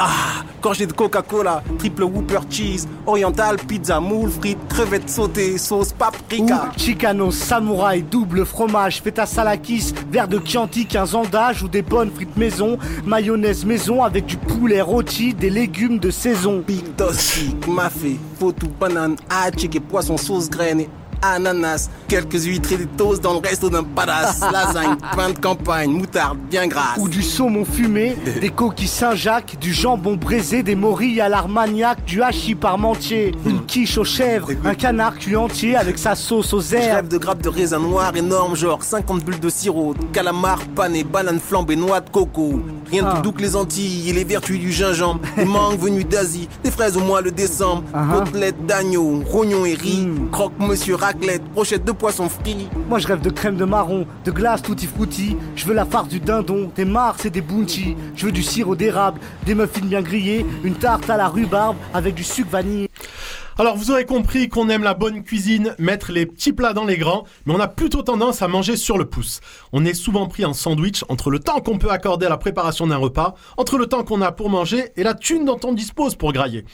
[0.00, 6.68] Ah, gorgée de Coca-Cola, triple whooper cheese, oriental, pizza, moule, frites, crevettes sautées, sauce paprika.
[6.68, 11.82] Ou Chicano, samouraï, double fromage, feta salakis, verre de Chianti, 15 ans d'âge ou des
[11.82, 16.62] bonnes frites maison, mayonnaise maison avec du poulet rôti, des légumes de saison.
[16.64, 20.88] Big toasty, mafé, fautou, banane, hachik et poisson sauce graine et
[21.22, 21.88] ananas.
[22.08, 24.40] Quelques huîtres et des toasts dans le resto d'un palace.
[24.52, 26.98] Lasagne, pain de campagne, moutarde bien grasse.
[26.98, 32.22] Ou du saumon fumé, des coquilles Saint-Jacques, du jambon braisé, des morilles à l'armagnac, du
[32.22, 36.76] hachis parmentier, une quiche aux chèvres, un canard cuit entier avec sa sauce aux Je
[36.76, 36.94] herbes.
[36.96, 41.40] rêve de grappes de raisin noir énorme, genre 50 bulles de sirop, calamar pané, banane
[41.40, 42.60] flambée, noix de coco.
[42.90, 45.20] Rien de plus doux que les Antilles et les vertus du gingembre.
[45.36, 47.82] Des mangues venues d'Asie, des fraises au mois de décembre.
[48.12, 50.08] Côtelettes d'agneau, rognons et riz.
[50.32, 52.68] Croque monsieur raclette, de poisson frit.
[52.88, 55.36] Moi je rêve de crème de marron, de glace tutti frutti.
[55.56, 57.96] Je veux la farce du dindon, des mars et des bounty.
[58.14, 62.14] Je veux du sirop d'érable, des muffins bien grillés, une tarte à la rhubarbe avec
[62.14, 62.88] du sucre vanille.
[63.60, 66.96] Alors vous aurez compris qu'on aime la bonne cuisine, mettre les petits plats dans les
[66.96, 69.40] grands, mais on a plutôt tendance à manger sur le pouce.
[69.72, 72.86] On est souvent pris en sandwich entre le temps qu'on peut accorder à la préparation
[72.86, 76.14] d'un repas, entre le temps qu'on a pour manger et la thune dont on dispose
[76.14, 76.64] pour grailler.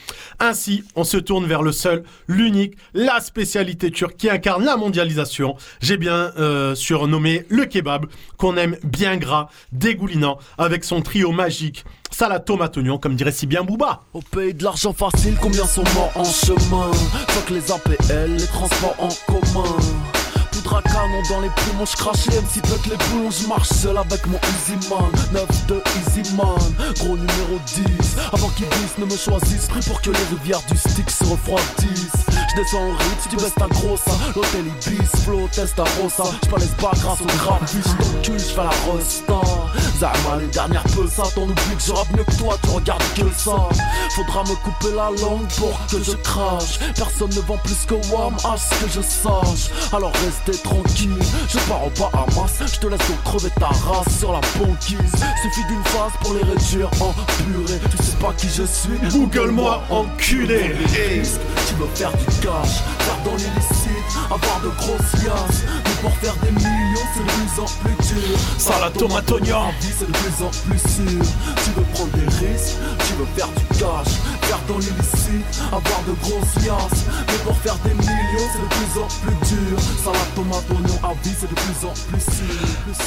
[0.41, 5.57] Ainsi, on se tourne vers le seul, l'unique, la spécialité turque qui incarne la mondialisation.
[5.81, 8.05] J'ai bien euh, surnommé le kebab,
[8.37, 11.87] qu'on aime bien gras, dégoulinant, avec son trio magique.
[12.15, 14.05] Salade tomate oignon, comme dirait si bien Booba.
[14.13, 16.93] Au pays de l'argent facile, combien sont morts en chemin?
[16.93, 19.69] Fuck les APL, les transports en commun
[20.53, 20.83] Poudre à
[21.29, 24.39] dans les poumons, je crache les MC pète les boulons, je marche seul avec mon
[24.39, 27.85] Easy Man 9 de Easy Man, gros numéro 10
[28.33, 32.25] Avant qu'ils disent ne me choisissent, pris pour que les rivières du stick se refroidissent
[32.51, 34.05] Je descends au Ritz, tu baisses ta grosse.
[34.35, 36.31] L'hôtel Ibis, flow, test à Rosa.
[36.45, 39.41] Je laisse pas grâce au t'encules, je fais la rosta.
[39.99, 43.69] Zama, les dernières ça, t'en oublies que je mieux que toi, tu regardes que ça.
[44.11, 46.79] Faudra me couper la langue pour que je crache.
[46.97, 49.71] Personne ne vend plus que Wam, à ce que je sache.
[49.93, 51.04] Alors restez tranquille,
[51.49, 52.53] je pars au Bahamas.
[52.61, 54.97] Je te laisse donc crever ta race sur la banquise.
[55.43, 57.81] Suffit d'une phase pour les réduire en purée.
[57.91, 60.75] Tu sais pas qui je suis, Google-moi, enculé.
[61.69, 65.63] Tu veux faire du cash, faire dans l'illicite, avoir de grosses liasses.
[65.85, 68.39] Mais pour faire des millions, c'est de plus en plus dur.
[68.59, 69.71] Salade tomate oignon.
[69.81, 71.23] Vie, c'est de plus en plus sûr.
[71.65, 72.77] Tu veux prendre des risques,
[73.07, 74.15] tu veux faire du cash,
[74.69, 76.45] dans avoir de grosses.
[77.29, 79.79] Mais pour faire des millions, c'est de plus en plus dur.
[80.03, 80.35] Salade.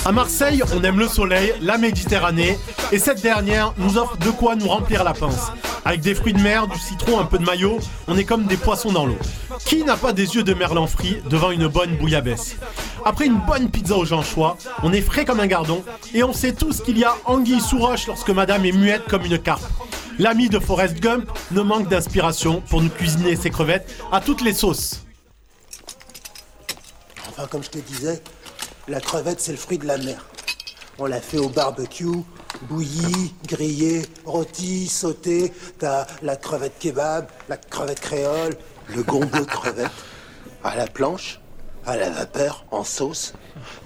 [0.05, 2.57] À Marseille, on aime le soleil, la Méditerranée,
[2.91, 5.51] et cette dernière nous offre de quoi nous remplir la pince.
[5.83, 8.57] Avec des fruits de mer, du citron, un peu de maillot, on est comme des
[8.57, 9.17] poissons dans l'eau.
[9.65, 12.57] Qui n'a pas des yeux de merlan frit devant une bonne bouillabaisse?
[13.05, 15.83] Après une bonne pizza aux Jean-Choix, on est frais comme un gardon,
[16.13, 19.25] et on sait tous qu'il y a anguille sous roche lorsque madame est muette comme
[19.25, 19.63] une carpe.
[20.19, 24.53] L'ami de Forrest Gump ne manque d'inspiration pour nous cuisiner ses crevettes à toutes les
[24.53, 25.03] sauces.
[27.29, 28.23] Enfin, comme je te disais,
[28.87, 30.25] la crevette, c'est le fruit de la mer.
[30.97, 32.23] On l'a fait au barbecue,
[32.63, 35.53] bouillie, grillée, rôti, sauté.
[35.77, 38.57] T'as la crevette kebab, la crevette créole,
[38.87, 39.91] le gombo de crevette.
[40.63, 41.39] À la planche,
[41.85, 43.33] à la vapeur, en sauce.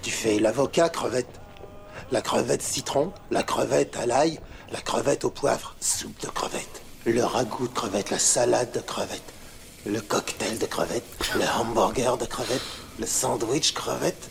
[0.01, 1.41] Tu fais l'avocat crevette,
[2.13, 4.39] la crevette citron, la crevette à l'ail,
[4.72, 6.82] la crevette au poivre, soupe de crevette.
[7.05, 9.34] Le ragoût de crevette, la salade de crevette,
[9.86, 11.03] le cocktail de crevette,
[11.36, 12.61] le hamburger de crevette,
[12.99, 14.30] le sandwich crevette.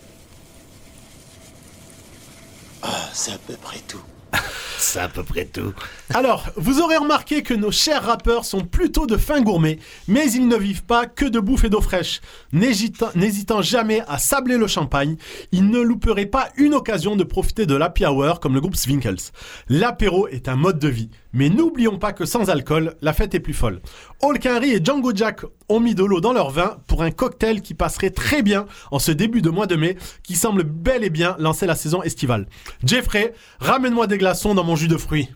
[2.82, 4.02] Ah, c'est à peu près tout.
[4.78, 5.74] C'est à peu près tout.
[6.14, 9.78] Alors, vous aurez remarqué que nos chers rappeurs sont plutôt de fins gourmets,
[10.08, 12.20] mais ils ne vivent pas que de bouffe et d'eau fraîche.
[12.52, 15.16] N'hésitant jamais à sabler le champagne,
[15.52, 19.32] ils ne louperaient pas une occasion de profiter de l'happy hour comme le groupe Swinkles.
[19.68, 23.40] L'apéro est un mode de vie, mais n'oublions pas que sans alcool, la fête est
[23.40, 23.80] plus folle.
[24.22, 27.74] Hulk et Django Jack ont mis de l'eau dans leur vin pour un cocktail qui
[27.74, 31.36] passerait très bien en ce début de mois de mai, qui semble bel et bien
[31.38, 32.46] lancer la saison estivale.
[32.84, 35.28] Jeffrey, ramène-moi des glaçons dans mon jus de fruits.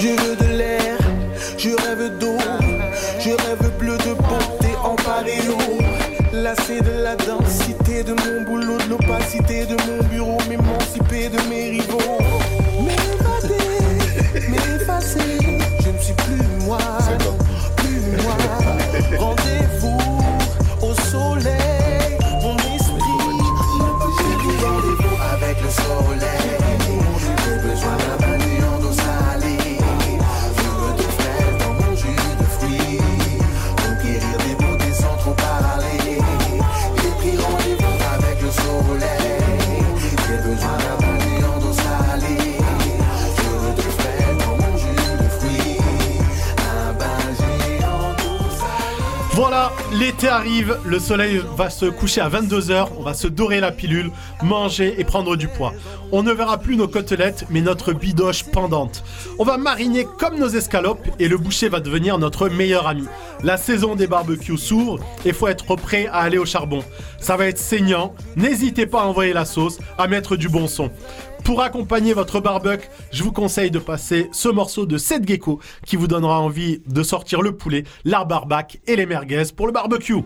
[0.00, 0.98] Je veux de l'air,
[1.56, 2.36] je rêve d'eau,
[3.20, 5.56] je rêve bleu de beauté en paréo.
[6.32, 7.16] Lassé de la
[49.98, 54.12] l'été arrive, le soleil va se coucher à 22h, on va se dorer la pilule,
[54.42, 55.72] manger et prendre du poids.
[56.12, 59.02] On ne verra plus nos côtelettes, mais notre bidoche pendante.
[59.38, 63.06] On va mariner comme nos escalopes et le boucher va devenir notre meilleur ami.
[63.42, 66.84] La saison des barbecues s'ouvre et faut être prêt à aller au charbon.
[67.20, 70.90] Ça va être saignant, n'hésitez pas à envoyer la sauce, à mettre du bon son.
[71.44, 75.96] Pour accompagner votre barbecue, je vous conseille de passer ce morceau de Seth Gecko qui
[75.96, 80.22] vous donnera envie de sortir le poulet, l'art barbac et les merguez pour le barbecue.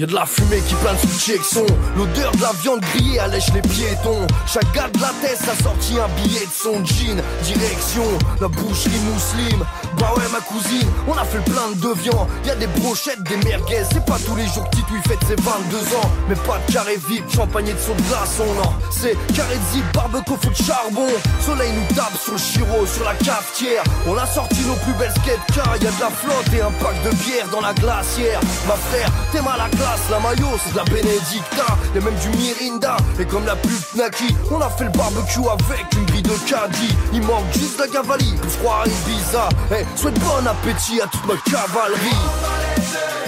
[0.00, 1.66] Y'a de la fumée qui plane sous le Jackson.
[1.94, 4.26] L'odeur de la viande grillée allèche les piétons.
[4.46, 7.20] Chaque gars de la tête a sorti un billet de son jean.
[7.42, 8.04] Direction
[8.40, 9.66] la boucherie musulmane.
[9.98, 13.36] Bah ouais ma cousine, on a fait le plein de viande Y'a des brochettes, des
[13.44, 13.84] merguez.
[13.92, 16.10] C'est pas tous les jours que Tito il fête ses 22 ans.
[16.30, 19.74] Mais pas de carré vide, champagne et de saut de glaçon Non, c'est carré de
[19.74, 21.08] zip, barbecue, feu de charbon.
[21.44, 23.84] Soleil nous tape sur le chiro, sur la cafetière.
[24.06, 26.72] On a sorti nos plus belles skates car y a de la flotte et un
[26.80, 28.40] pack de bière dans la glacière.
[28.66, 31.66] Ma frère, t'es mal à la la maillot c'est de la Benedicta.
[31.94, 32.96] Y'a même du Mirinda.
[33.18, 36.94] Et comme la pub Naki On a fait le barbecue avec une grille de caddie
[37.12, 41.06] Il manque juste la cavalerie Pour se croire à Ibiza Eh, souhaite bon appétit à
[41.06, 43.19] toute ma cavalerie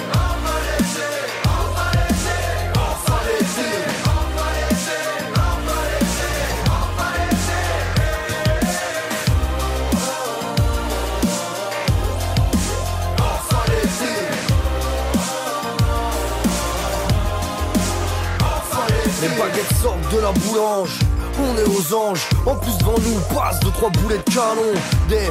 [19.23, 20.99] Les baguettes sortent de la boulange
[21.39, 22.29] on est aux anges.
[22.47, 24.73] En plus devant nous passe deux trois boulets de canon.
[25.09, 25.27] Des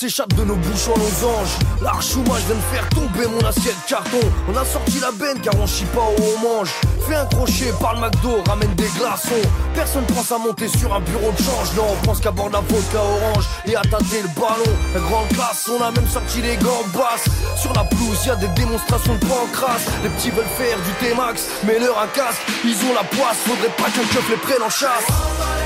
[0.00, 1.58] s'échappe de nos bouches en losange.
[1.82, 4.20] L'archouma, je viens de faire tomber mon assiette carton.
[4.48, 6.70] On a sorti la benne car on chie pas où on mange.
[7.06, 9.44] Fais un crochet, par le McDo, ramène des glaçons.
[9.74, 11.76] Personne pense à monter sur un bureau de change.
[11.76, 14.72] Non, on pense qu'à boire la vodka orange et à tâter le ballon.
[14.94, 17.28] La grande classe, on a même sorti les gants basses.
[17.60, 19.84] Sur la pelouse, y des démonstrations de pancras.
[20.02, 22.40] Les petits veulent faire du T-Max, mais leur un casque.
[22.64, 25.59] Ils ont la poisse, faudrait pas qu'un keuf les prenne en chasse.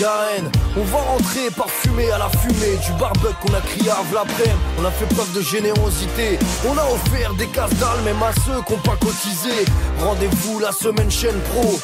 [0.00, 4.84] On va rentrer parfumé à la fumée du barbecue qu'on a crié à l'après On
[4.84, 6.38] a fait preuve de générosité.
[6.68, 9.64] On a offert des casse dalles même à ceux qui n'ont pas cotisé.
[9.98, 11.80] Rendez-vous la semaine chaîne pro.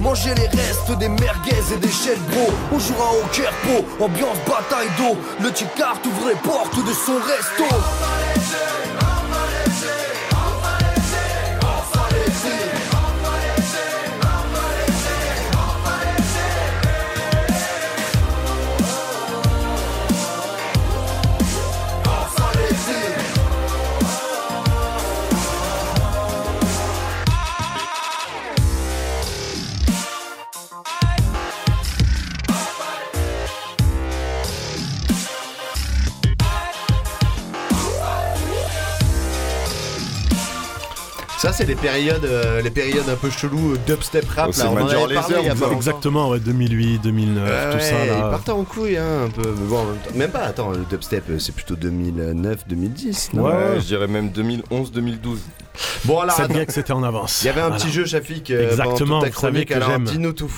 [0.00, 4.90] Manger les restes des merguez et des chèvres bro On jouera au Kerpo, ambiance bataille
[4.96, 8.67] d'eau Le carte ouvre les portes de son resto
[41.38, 44.50] Ça, c'est les périodes, euh, les périodes un peu chelou euh, dubstep rap.
[44.52, 45.70] Oh, là, on en avait parlé il y a pas.
[45.70, 48.14] Exactement, ouais, 2008, 2009, Ouais, tout ça ouais, là.
[48.16, 49.54] Il partait en couille hein, un peu.
[49.56, 53.36] Mais bon, en même, pas, attends, le dubstep euh, c'est plutôt 2009-2010.
[53.36, 53.44] non?
[53.44, 55.36] Ouais, je dirais même 2011-2012.
[56.04, 56.54] Bon, alors, Cette attends.
[56.54, 57.42] gag, c'était en avance.
[57.42, 57.82] Il y avait un Voilà.
[57.82, 60.04] petit jeu, Shafik, euh, Exactement, vous savez que j'aime.
[60.04, 60.50] dis-nous tout.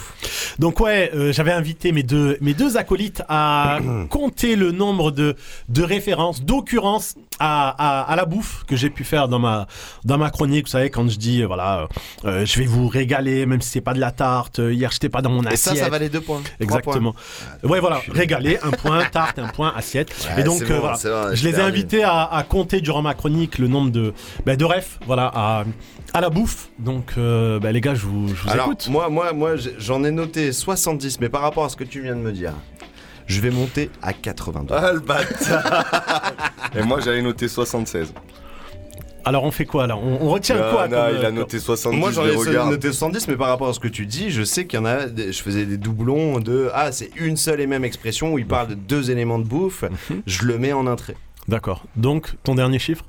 [0.58, 3.78] Donc ouais, euh, j'avais invité mes deux, mes deux acolytes à
[4.10, 5.36] compter le nombre de,
[5.68, 7.68] de références, d'occurrences à,
[8.02, 9.66] à, à la bouffe que j'ai pu faire dans ma,
[10.04, 10.66] dans ma chronique.
[10.66, 11.88] Vous savez, quand je dis, euh, voilà,
[12.24, 15.22] euh, je vais vous régaler, même si c'est pas de la tarte, hier j'étais pas
[15.22, 15.84] dans mon Et ça, assiette.
[15.84, 16.42] ça valait deux points.
[16.60, 17.14] Exactement.
[17.62, 20.10] ouais, voilà, régaler, un point, tarte, un point, assiette.
[20.34, 22.80] Ouais, Et donc, c'est bon, voilà, c'est bon, je les ai invités à, à compter
[22.80, 24.12] durant ma chronique le nombre de,
[24.44, 25.64] bah, de refs, voilà, à,
[26.14, 26.68] à la bouffe.
[26.78, 28.86] Donc, euh, bah, les gars, je vous, je vous Alors, écoute.
[28.88, 32.14] moi, moi, moi, j'en ai noté 70, mais par rapport à ce que tu viens
[32.14, 32.52] de me dire,
[33.26, 34.72] je vais monter à 82.
[34.72, 36.32] Ah le bâtard
[36.78, 38.14] Et moi j'avais noté 76.
[39.24, 39.96] Alors, on fait quoi là?
[39.96, 42.50] On, on retient Non, quoi non, comme, il a euh, noté 70, Moi j'en je
[42.50, 44.82] ai noté 70, mais par rapport à ce que tu dis, je sais qu'il y
[44.82, 45.08] en a.
[45.08, 46.70] Je faisais des doublons de.
[46.72, 49.82] Ah, c'est une seule et même expression où il parle de deux éléments de bouffe.
[50.08, 50.22] Mhm.
[50.24, 51.16] Je le mets en entrée.
[51.48, 51.84] D'accord.
[51.96, 53.04] Donc, ton dernier chiffre?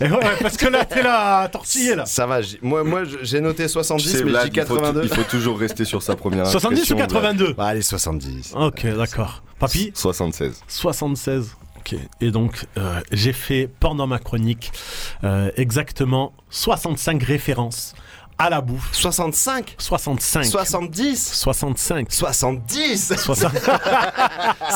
[0.00, 2.04] Et ouais, parce que là, t'es là à tortiller là.
[2.06, 4.66] Ça va, j'ai- moi, moi j'ai noté 70, Tu sais, mais Vlad, je dis il
[4.66, 5.02] faut, 82.
[5.04, 7.08] il faut toujours rester sur sa première 70 ou impression, Vlad.
[7.10, 8.52] 82 Bah, allez, 70.
[8.56, 9.42] Ok, d'accord.
[9.58, 9.92] Papy?
[9.94, 10.60] 76.
[10.68, 11.50] 76.
[11.78, 11.96] Ok.
[12.20, 14.72] Et donc, euh, j'ai fait pendant ma chronique
[15.22, 17.94] euh, exactement 65 références
[18.38, 18.88] à la bouffe.
[18.92, 20.44] 65 65.
[20.44, 22.06] 70 65.
[22.12, 23.52] 70 Soixante-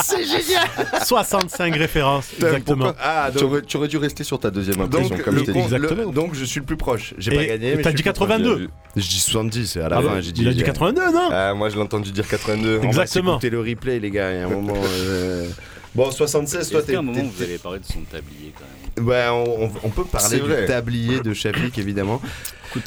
[0.05, 0.69] C'est génial
[1.05, 2.93] 65 références, exactement.
[3.01, 5.41] Ah, tu, donc, aurais, tu aurais dû rester sur ta deuxième impression, donc, comme le
[5.41, 5.59] je t'ai dit.
[5.59, 6.13] le- Exactement.
[6.13, 7.15] donc je suis le plus proche.
[7.19, 7.81] J'ai pas gagné.
[7.83, 8.29] t'as dit suis le plus proche.
[8.29, 8.69] 82.
[8.97, 10.43] Je dis 70 et à la Ah fin ouais, j'ai dit.
[10.43, 12.77] il a dit 82, non Ah, moi je l'ai entendu dire 82.
[12.79, 13.33] On va Exactement.
[13.41, 14.33] s'écouter le replay, les gars.
[14.33, 14.75] Il y a un moment.
[14.77, 15.49] euh,
[15.95, 16.95] Bon, 76, toi, t'es.
[16.97, 18.78] un moment vous allez parler de son tablier quand même?
[19.01, 22.21] On, peut parler du tablier de Shafik, évidemment.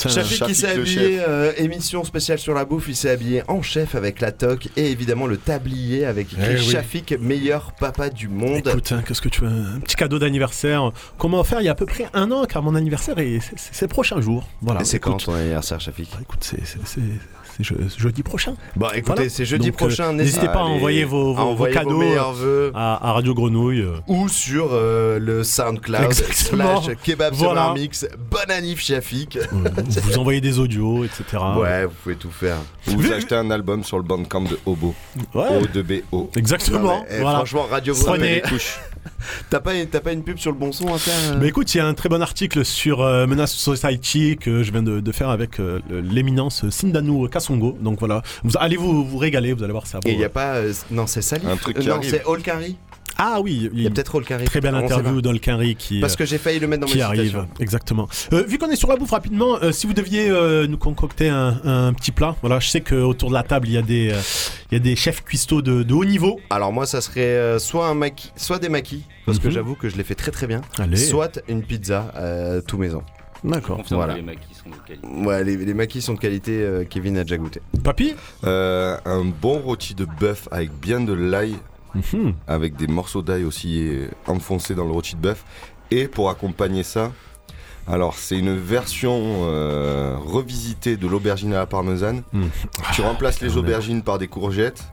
[0.08, 3.96] Shafik qui s'est habillé, euh, émission spéciale sur la bouffe, il s'est habillé en chef
[3.96, 6.70] avec la toque et évidemment le tablier avec écrit Eh oui.
[6.70, 8.68] Shafik, meilleur papa du monde.
[8.68, 11.70] Écoute, hein, qu'est-ce que tu veux Un petit cadeau d'anniversaire qu'on m'a offert il y
[11.70, 14.48] a à peu près un an, car mon anniversaire est c'est- prochain jour.
[14.62, 14.82] Voilà.
[14.82, 16.10] Et c'est quand ton anniversaire, Shafik?
[16.22, 16.62] Écoute, c'est
[17.60, 18.56] je- jeudi prochain.
[18.76, 19.30] Bon, écoutez, Voilà.
[19.30, 20.14] c'est jeudi Donc, euh, prochain.
[20.14, 22.72] N'hésitez pas à envoyer vos, vos- vos envoyer vos cadeaux meilleurs vœux.
[22.74, 23.86] à, à Radio Grenouille.
[24.08, 26.82] ou sur euh, le SoundCloud Exactement.
[26.82, 27.62] slash kebab Voilà.
[27.64, 28.08] sur un mix.
[28.30, 29.38] Bon anniv Shafik.
[29.52, 31.24] vous envoyez des audios, etc.
[31.58, 32.58] Ouais, vous pouvez tout faire.
[32.88, 34.94] Ou vous achetez un album sur le bandcamp de Hobo.
[35.34, 35.60] Ouais.
[35.62, 36.30] O2BO.
[36.38, 36.80] Exactement.
[36.80, 37.38] Non, mais, eh, voilà.
[37.38, 38.42] Franchement, Radio Grenouille.
[39.50, 41.74] T'as pas, t'as pas une pub sur le bon son à faire euh Mais écoute,
[41.74, 45.00] il y a un très bon article sur euh, Menace Society que je viens de,
[45.00, 47.78] de faire avec euh, l'éminence Sindanu Kasongo.
[47.82, 50.00] Donc voilà, vous, allez vous, vous régaler, vous allez voir ça.
[50.06, 50.56] Et il y a pas.
[50.56, 51.48] euh, non, c'est Salif.
[51.48, 52.10] Un truc Euh, qui non, arrive.
[52.10, 52.78] c'est Olkari.
[53.18, 54.46] Ah oui, Il y a peut-être Olkari.
[54.46, 55.74] Très belle On sait interview pas.
[55.78, 57.22] qui, Parce que j'ai failli le mettre dans qui mes arrive.
[57.28, 57.48] citations.
[57.60, 58.08] Exactement.
[58.34, 61.30] Euh, vu qu'on est sur la bouffe rapidement, euh, si vous deviez euh, nous concocter
[61.30, 64.12] un, un petit plat, voilà, je sais qu'autour de la table il y a des,
[64.12, 64.20] euh,
[64.72, 66.40] il y a des chefs cuistots de, de haut niveau.
[66.50, 69.54] Alors moi, ça serait euh, soit un maquis, soit des maquis, parce que Mhm.
[69.54, 70.62] j'avoue que je les fais très très bien.
[70.80, 70.96] Allez.
[70.98, 73.04] Soit une pizza euh, tout maison.
[73.44, 73.78] D'accord.
[73.78, 74.16] Confirme Voilà.
[74.16, 75.08] les maquis sont de qualité.
[75.08, 77.62] Ouais, les, les maquis sont de qualité, euh, Kevin a déjà goûté.
[77.84, 81.56] Papy Euh, Un bon rôti de bœuf avec bien de l'ail,
[81.96, 82.34] Mhm.
[82.48, 85.44] avec des morceaux d'ail aussi euh, enfoncés dans le rôti de bœuf.
[85.92, 87.12] Et pour accompagner ça,
[87.88, 92.24] alors c'est une version euh, revisitée de l'aubergine à la parmesane.
[92.32, 92.44] Mm.
[92.94, 94.84] Tu remplaces les aubergines par des courgettes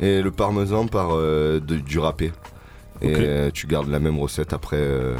[0.00, 2.32] et le parmesan par euh, de- du râpé.
[3.02, 3.20] Et Ok.
[3.20, 5.16] euh, tu gardes la même recette après euh,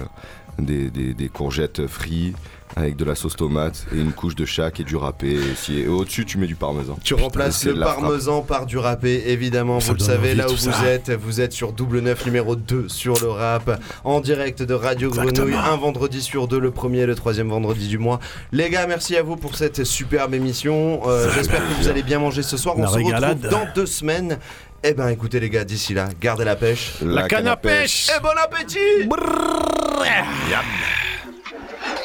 [0.58, 2.36] des, des- des courgettes frites
[2.76, 5.38] avec de la sauce tomate et une couche de chaque et du râpé.
[5.70, 6.98] Et, et au-dessus, tu mets du parmesan.
[7.02, 10.56] Tu remplaces le parmesan par du râpé, évidemment, Ça vous le savez, là où vous
[10.70, 10.84] ça.
[10.86, 15.10] êtes, vous êtes sur double 9 numéro 2 sur le rap, en direct de Radio
[15.10, 18.20] Grenouille, un vendredi sur deux, le premier et le troisième vendredi du mois.
[18.52, 21.00] Les gars, merci à vous pour cette superbe émission.
[21.08, 22.74] Euh, J'espère que vous allez bien manger ce soir.
[22.76, 23.44] On La se régalade.
[23.44, 24.38] retrouve dans deux semaines.
[24.84, 26.94] Eh ben écoutez les gars, d'ici là, gardez la pêche.
[27.02, 28.10] La canne à pêche.
[28.16, 29.08] Et bon appétit.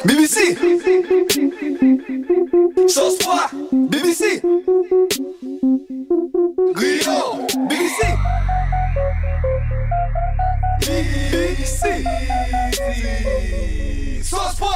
[0.06, 0.58] BBC
[2.88, 4.42] Sauce froid BBC
[6.74, 8.02] BBC
[10.82, 12.04] BBC
[14.24, 14.70] Sauce froid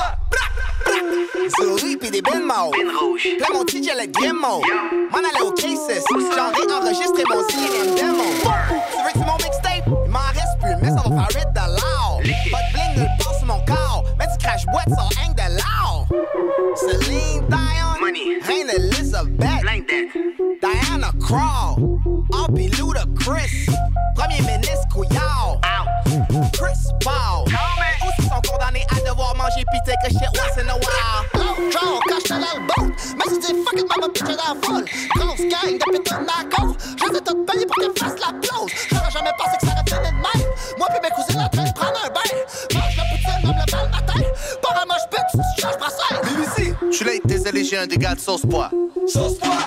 [1.58, 2.72] Souris pis des bines mauves.
[2.72, 4.62] Plein mon DJ le Grimmo.
[5.12, 6.04] M'en aller au Cases.
[6.12, 8.24] J'en ai enregistré mon CNM demo.
[8.42, 9.88] Tu veux que c'est mon mixtape?
[10.06, 12.20] Il m'en reste plus, mais ça va faire vite de l'or.
[12.52, 14.04] Pas de bling nulle part sur mon corps.
[14.20, 16.08] Mais du crash boîte, ça hang de l'or.
[16.76, 17.88] Celine Dion.
[18.44, 19.64] Reine Elizabeth.
[20.62, 22.00] Diana Crawl.
[22.34, 23.68] Hoppy Ludacris.
[24.16, 25.62] Premier ministre Couillard.
[26.54, 27.46] Chris Paul.
[28.38, 31.72] Sont condamnés à devoir manger pis take a shit once in a while.
[31.72, 32.94] Draw, cache dans le boat.
[33.18, 34.86] Mais si tu fuck it, mama bitch dans la folle.
[35.16, 36.76] Grosse gang de pétons narcos.
[36.98, 38.72] Je les ai toutes payés pour qu'elles fassent la plause.
[38.92, 40.50] J'aurais jamais pensé que ça aurait fini de même.
[40.78, 42.30] Moi pis mes cousines en train de prendre un bain.
[42.74, 44.22] Mange la poutine, même le bal matin.
[44.62, 46.22] Pas un moche bitch, si tu changes brasseur.
[46.24, 48.70] BBC Je suis là, désolé, j'ai un dégât de sauce pois.
[49.08, 49.58] Sauce froid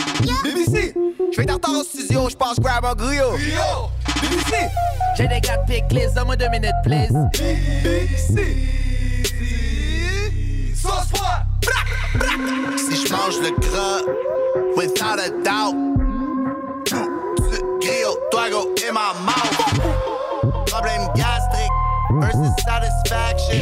[0.44, 0.94] BBC
[1.32, 3.32] Je vais en retard au studio, je pense grab un griot.
[3.32, 3.90] Griot
[4.20, 4.68] BBC
[5.20, 7.12] J'ai des gars de pickles, donne-moi deux minutes, please.
[7.32, 8.46] BBC
[10.74, 11.44] Sauce froid
[12.78, 14.00] Si je mange le gras,
[14.76, 15.74] without a doubt.
[17.80, 20.66] Griot, Twago in my mouth.
[20.66, 21.70] Problème gastrique
[22.12, 23.60] versus satisfaction.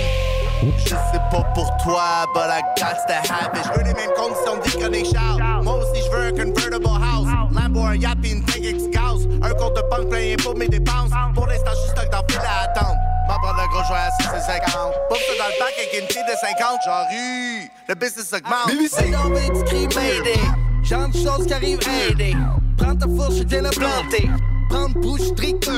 [0.60, 3.62] Je sais pas pour toi, but I got to have it.
[3.64, 5.62] Je veux les mêmes conditions de vie que des chars.
[5.62, 7.28] Moi aussi, je veux un convertible house.
[7.52, 9.28] Lambo, un yacht pis une TX Gauss.
[9.42, 11.10] Un compte de banque plein pour mes dépenses.
[11.34, 12.96] Pour l'instant, je suis stock dans le fil à attendre.
[13.28, 14.92] M'en prendre le gros joueur à 650.
[15.08, 16.82] Pouf ça dans le bac avec une fille de 50.
[16.84, 18.68] Genre, ru, le business augmente.
[18.68, 19.12] BBC.
[19.12, 20.40] tombé du crime, mayday.
[20.82, 22.34] Genre de choses qui arrivent, mayday.
[22.76, 24.28] Prends ta fourche, je viens la planter.
[24.70, 25.74] Prendre bouche, tricole.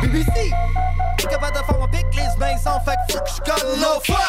[0.00, 0.50] BBC.
[1.24, 3.78] Puis capable de faire mon pic, les mains sans fait que faut que je colle
[3.78, 4.28] nos fois.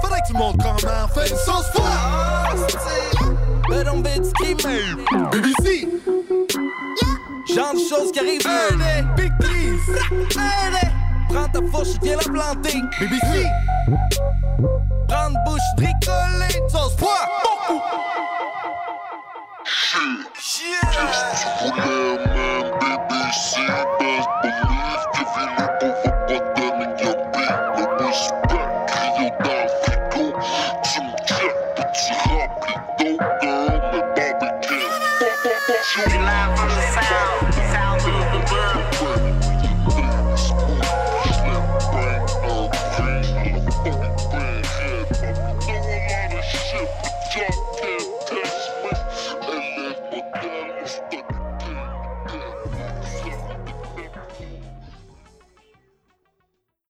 [0.00, 1.84] Faudrait que tu montres comment faire une sauce foie.
[3.68, 5.88] Mais on bitch qui BBC.
[7.54, 8.46] Genre de choses qui arrivent.
[8.46, 9.80] Early, big please.
[10.34, 10.88] Early.
[11.28, 12.80] Prends ta fourche, viens la planter.
[12.98, 13.46] BBC.
[15.08, 17.28] Prendre bouche, bricoler, sauce foie.
[17.44, 17.82] Beaucoup.
[20.64, 20.80] Yeah.
[20.92, 23.60] Just for them, man, BBC,
[23.98, 24.51] best
[35.94, 37.31] Shooting live from the sound.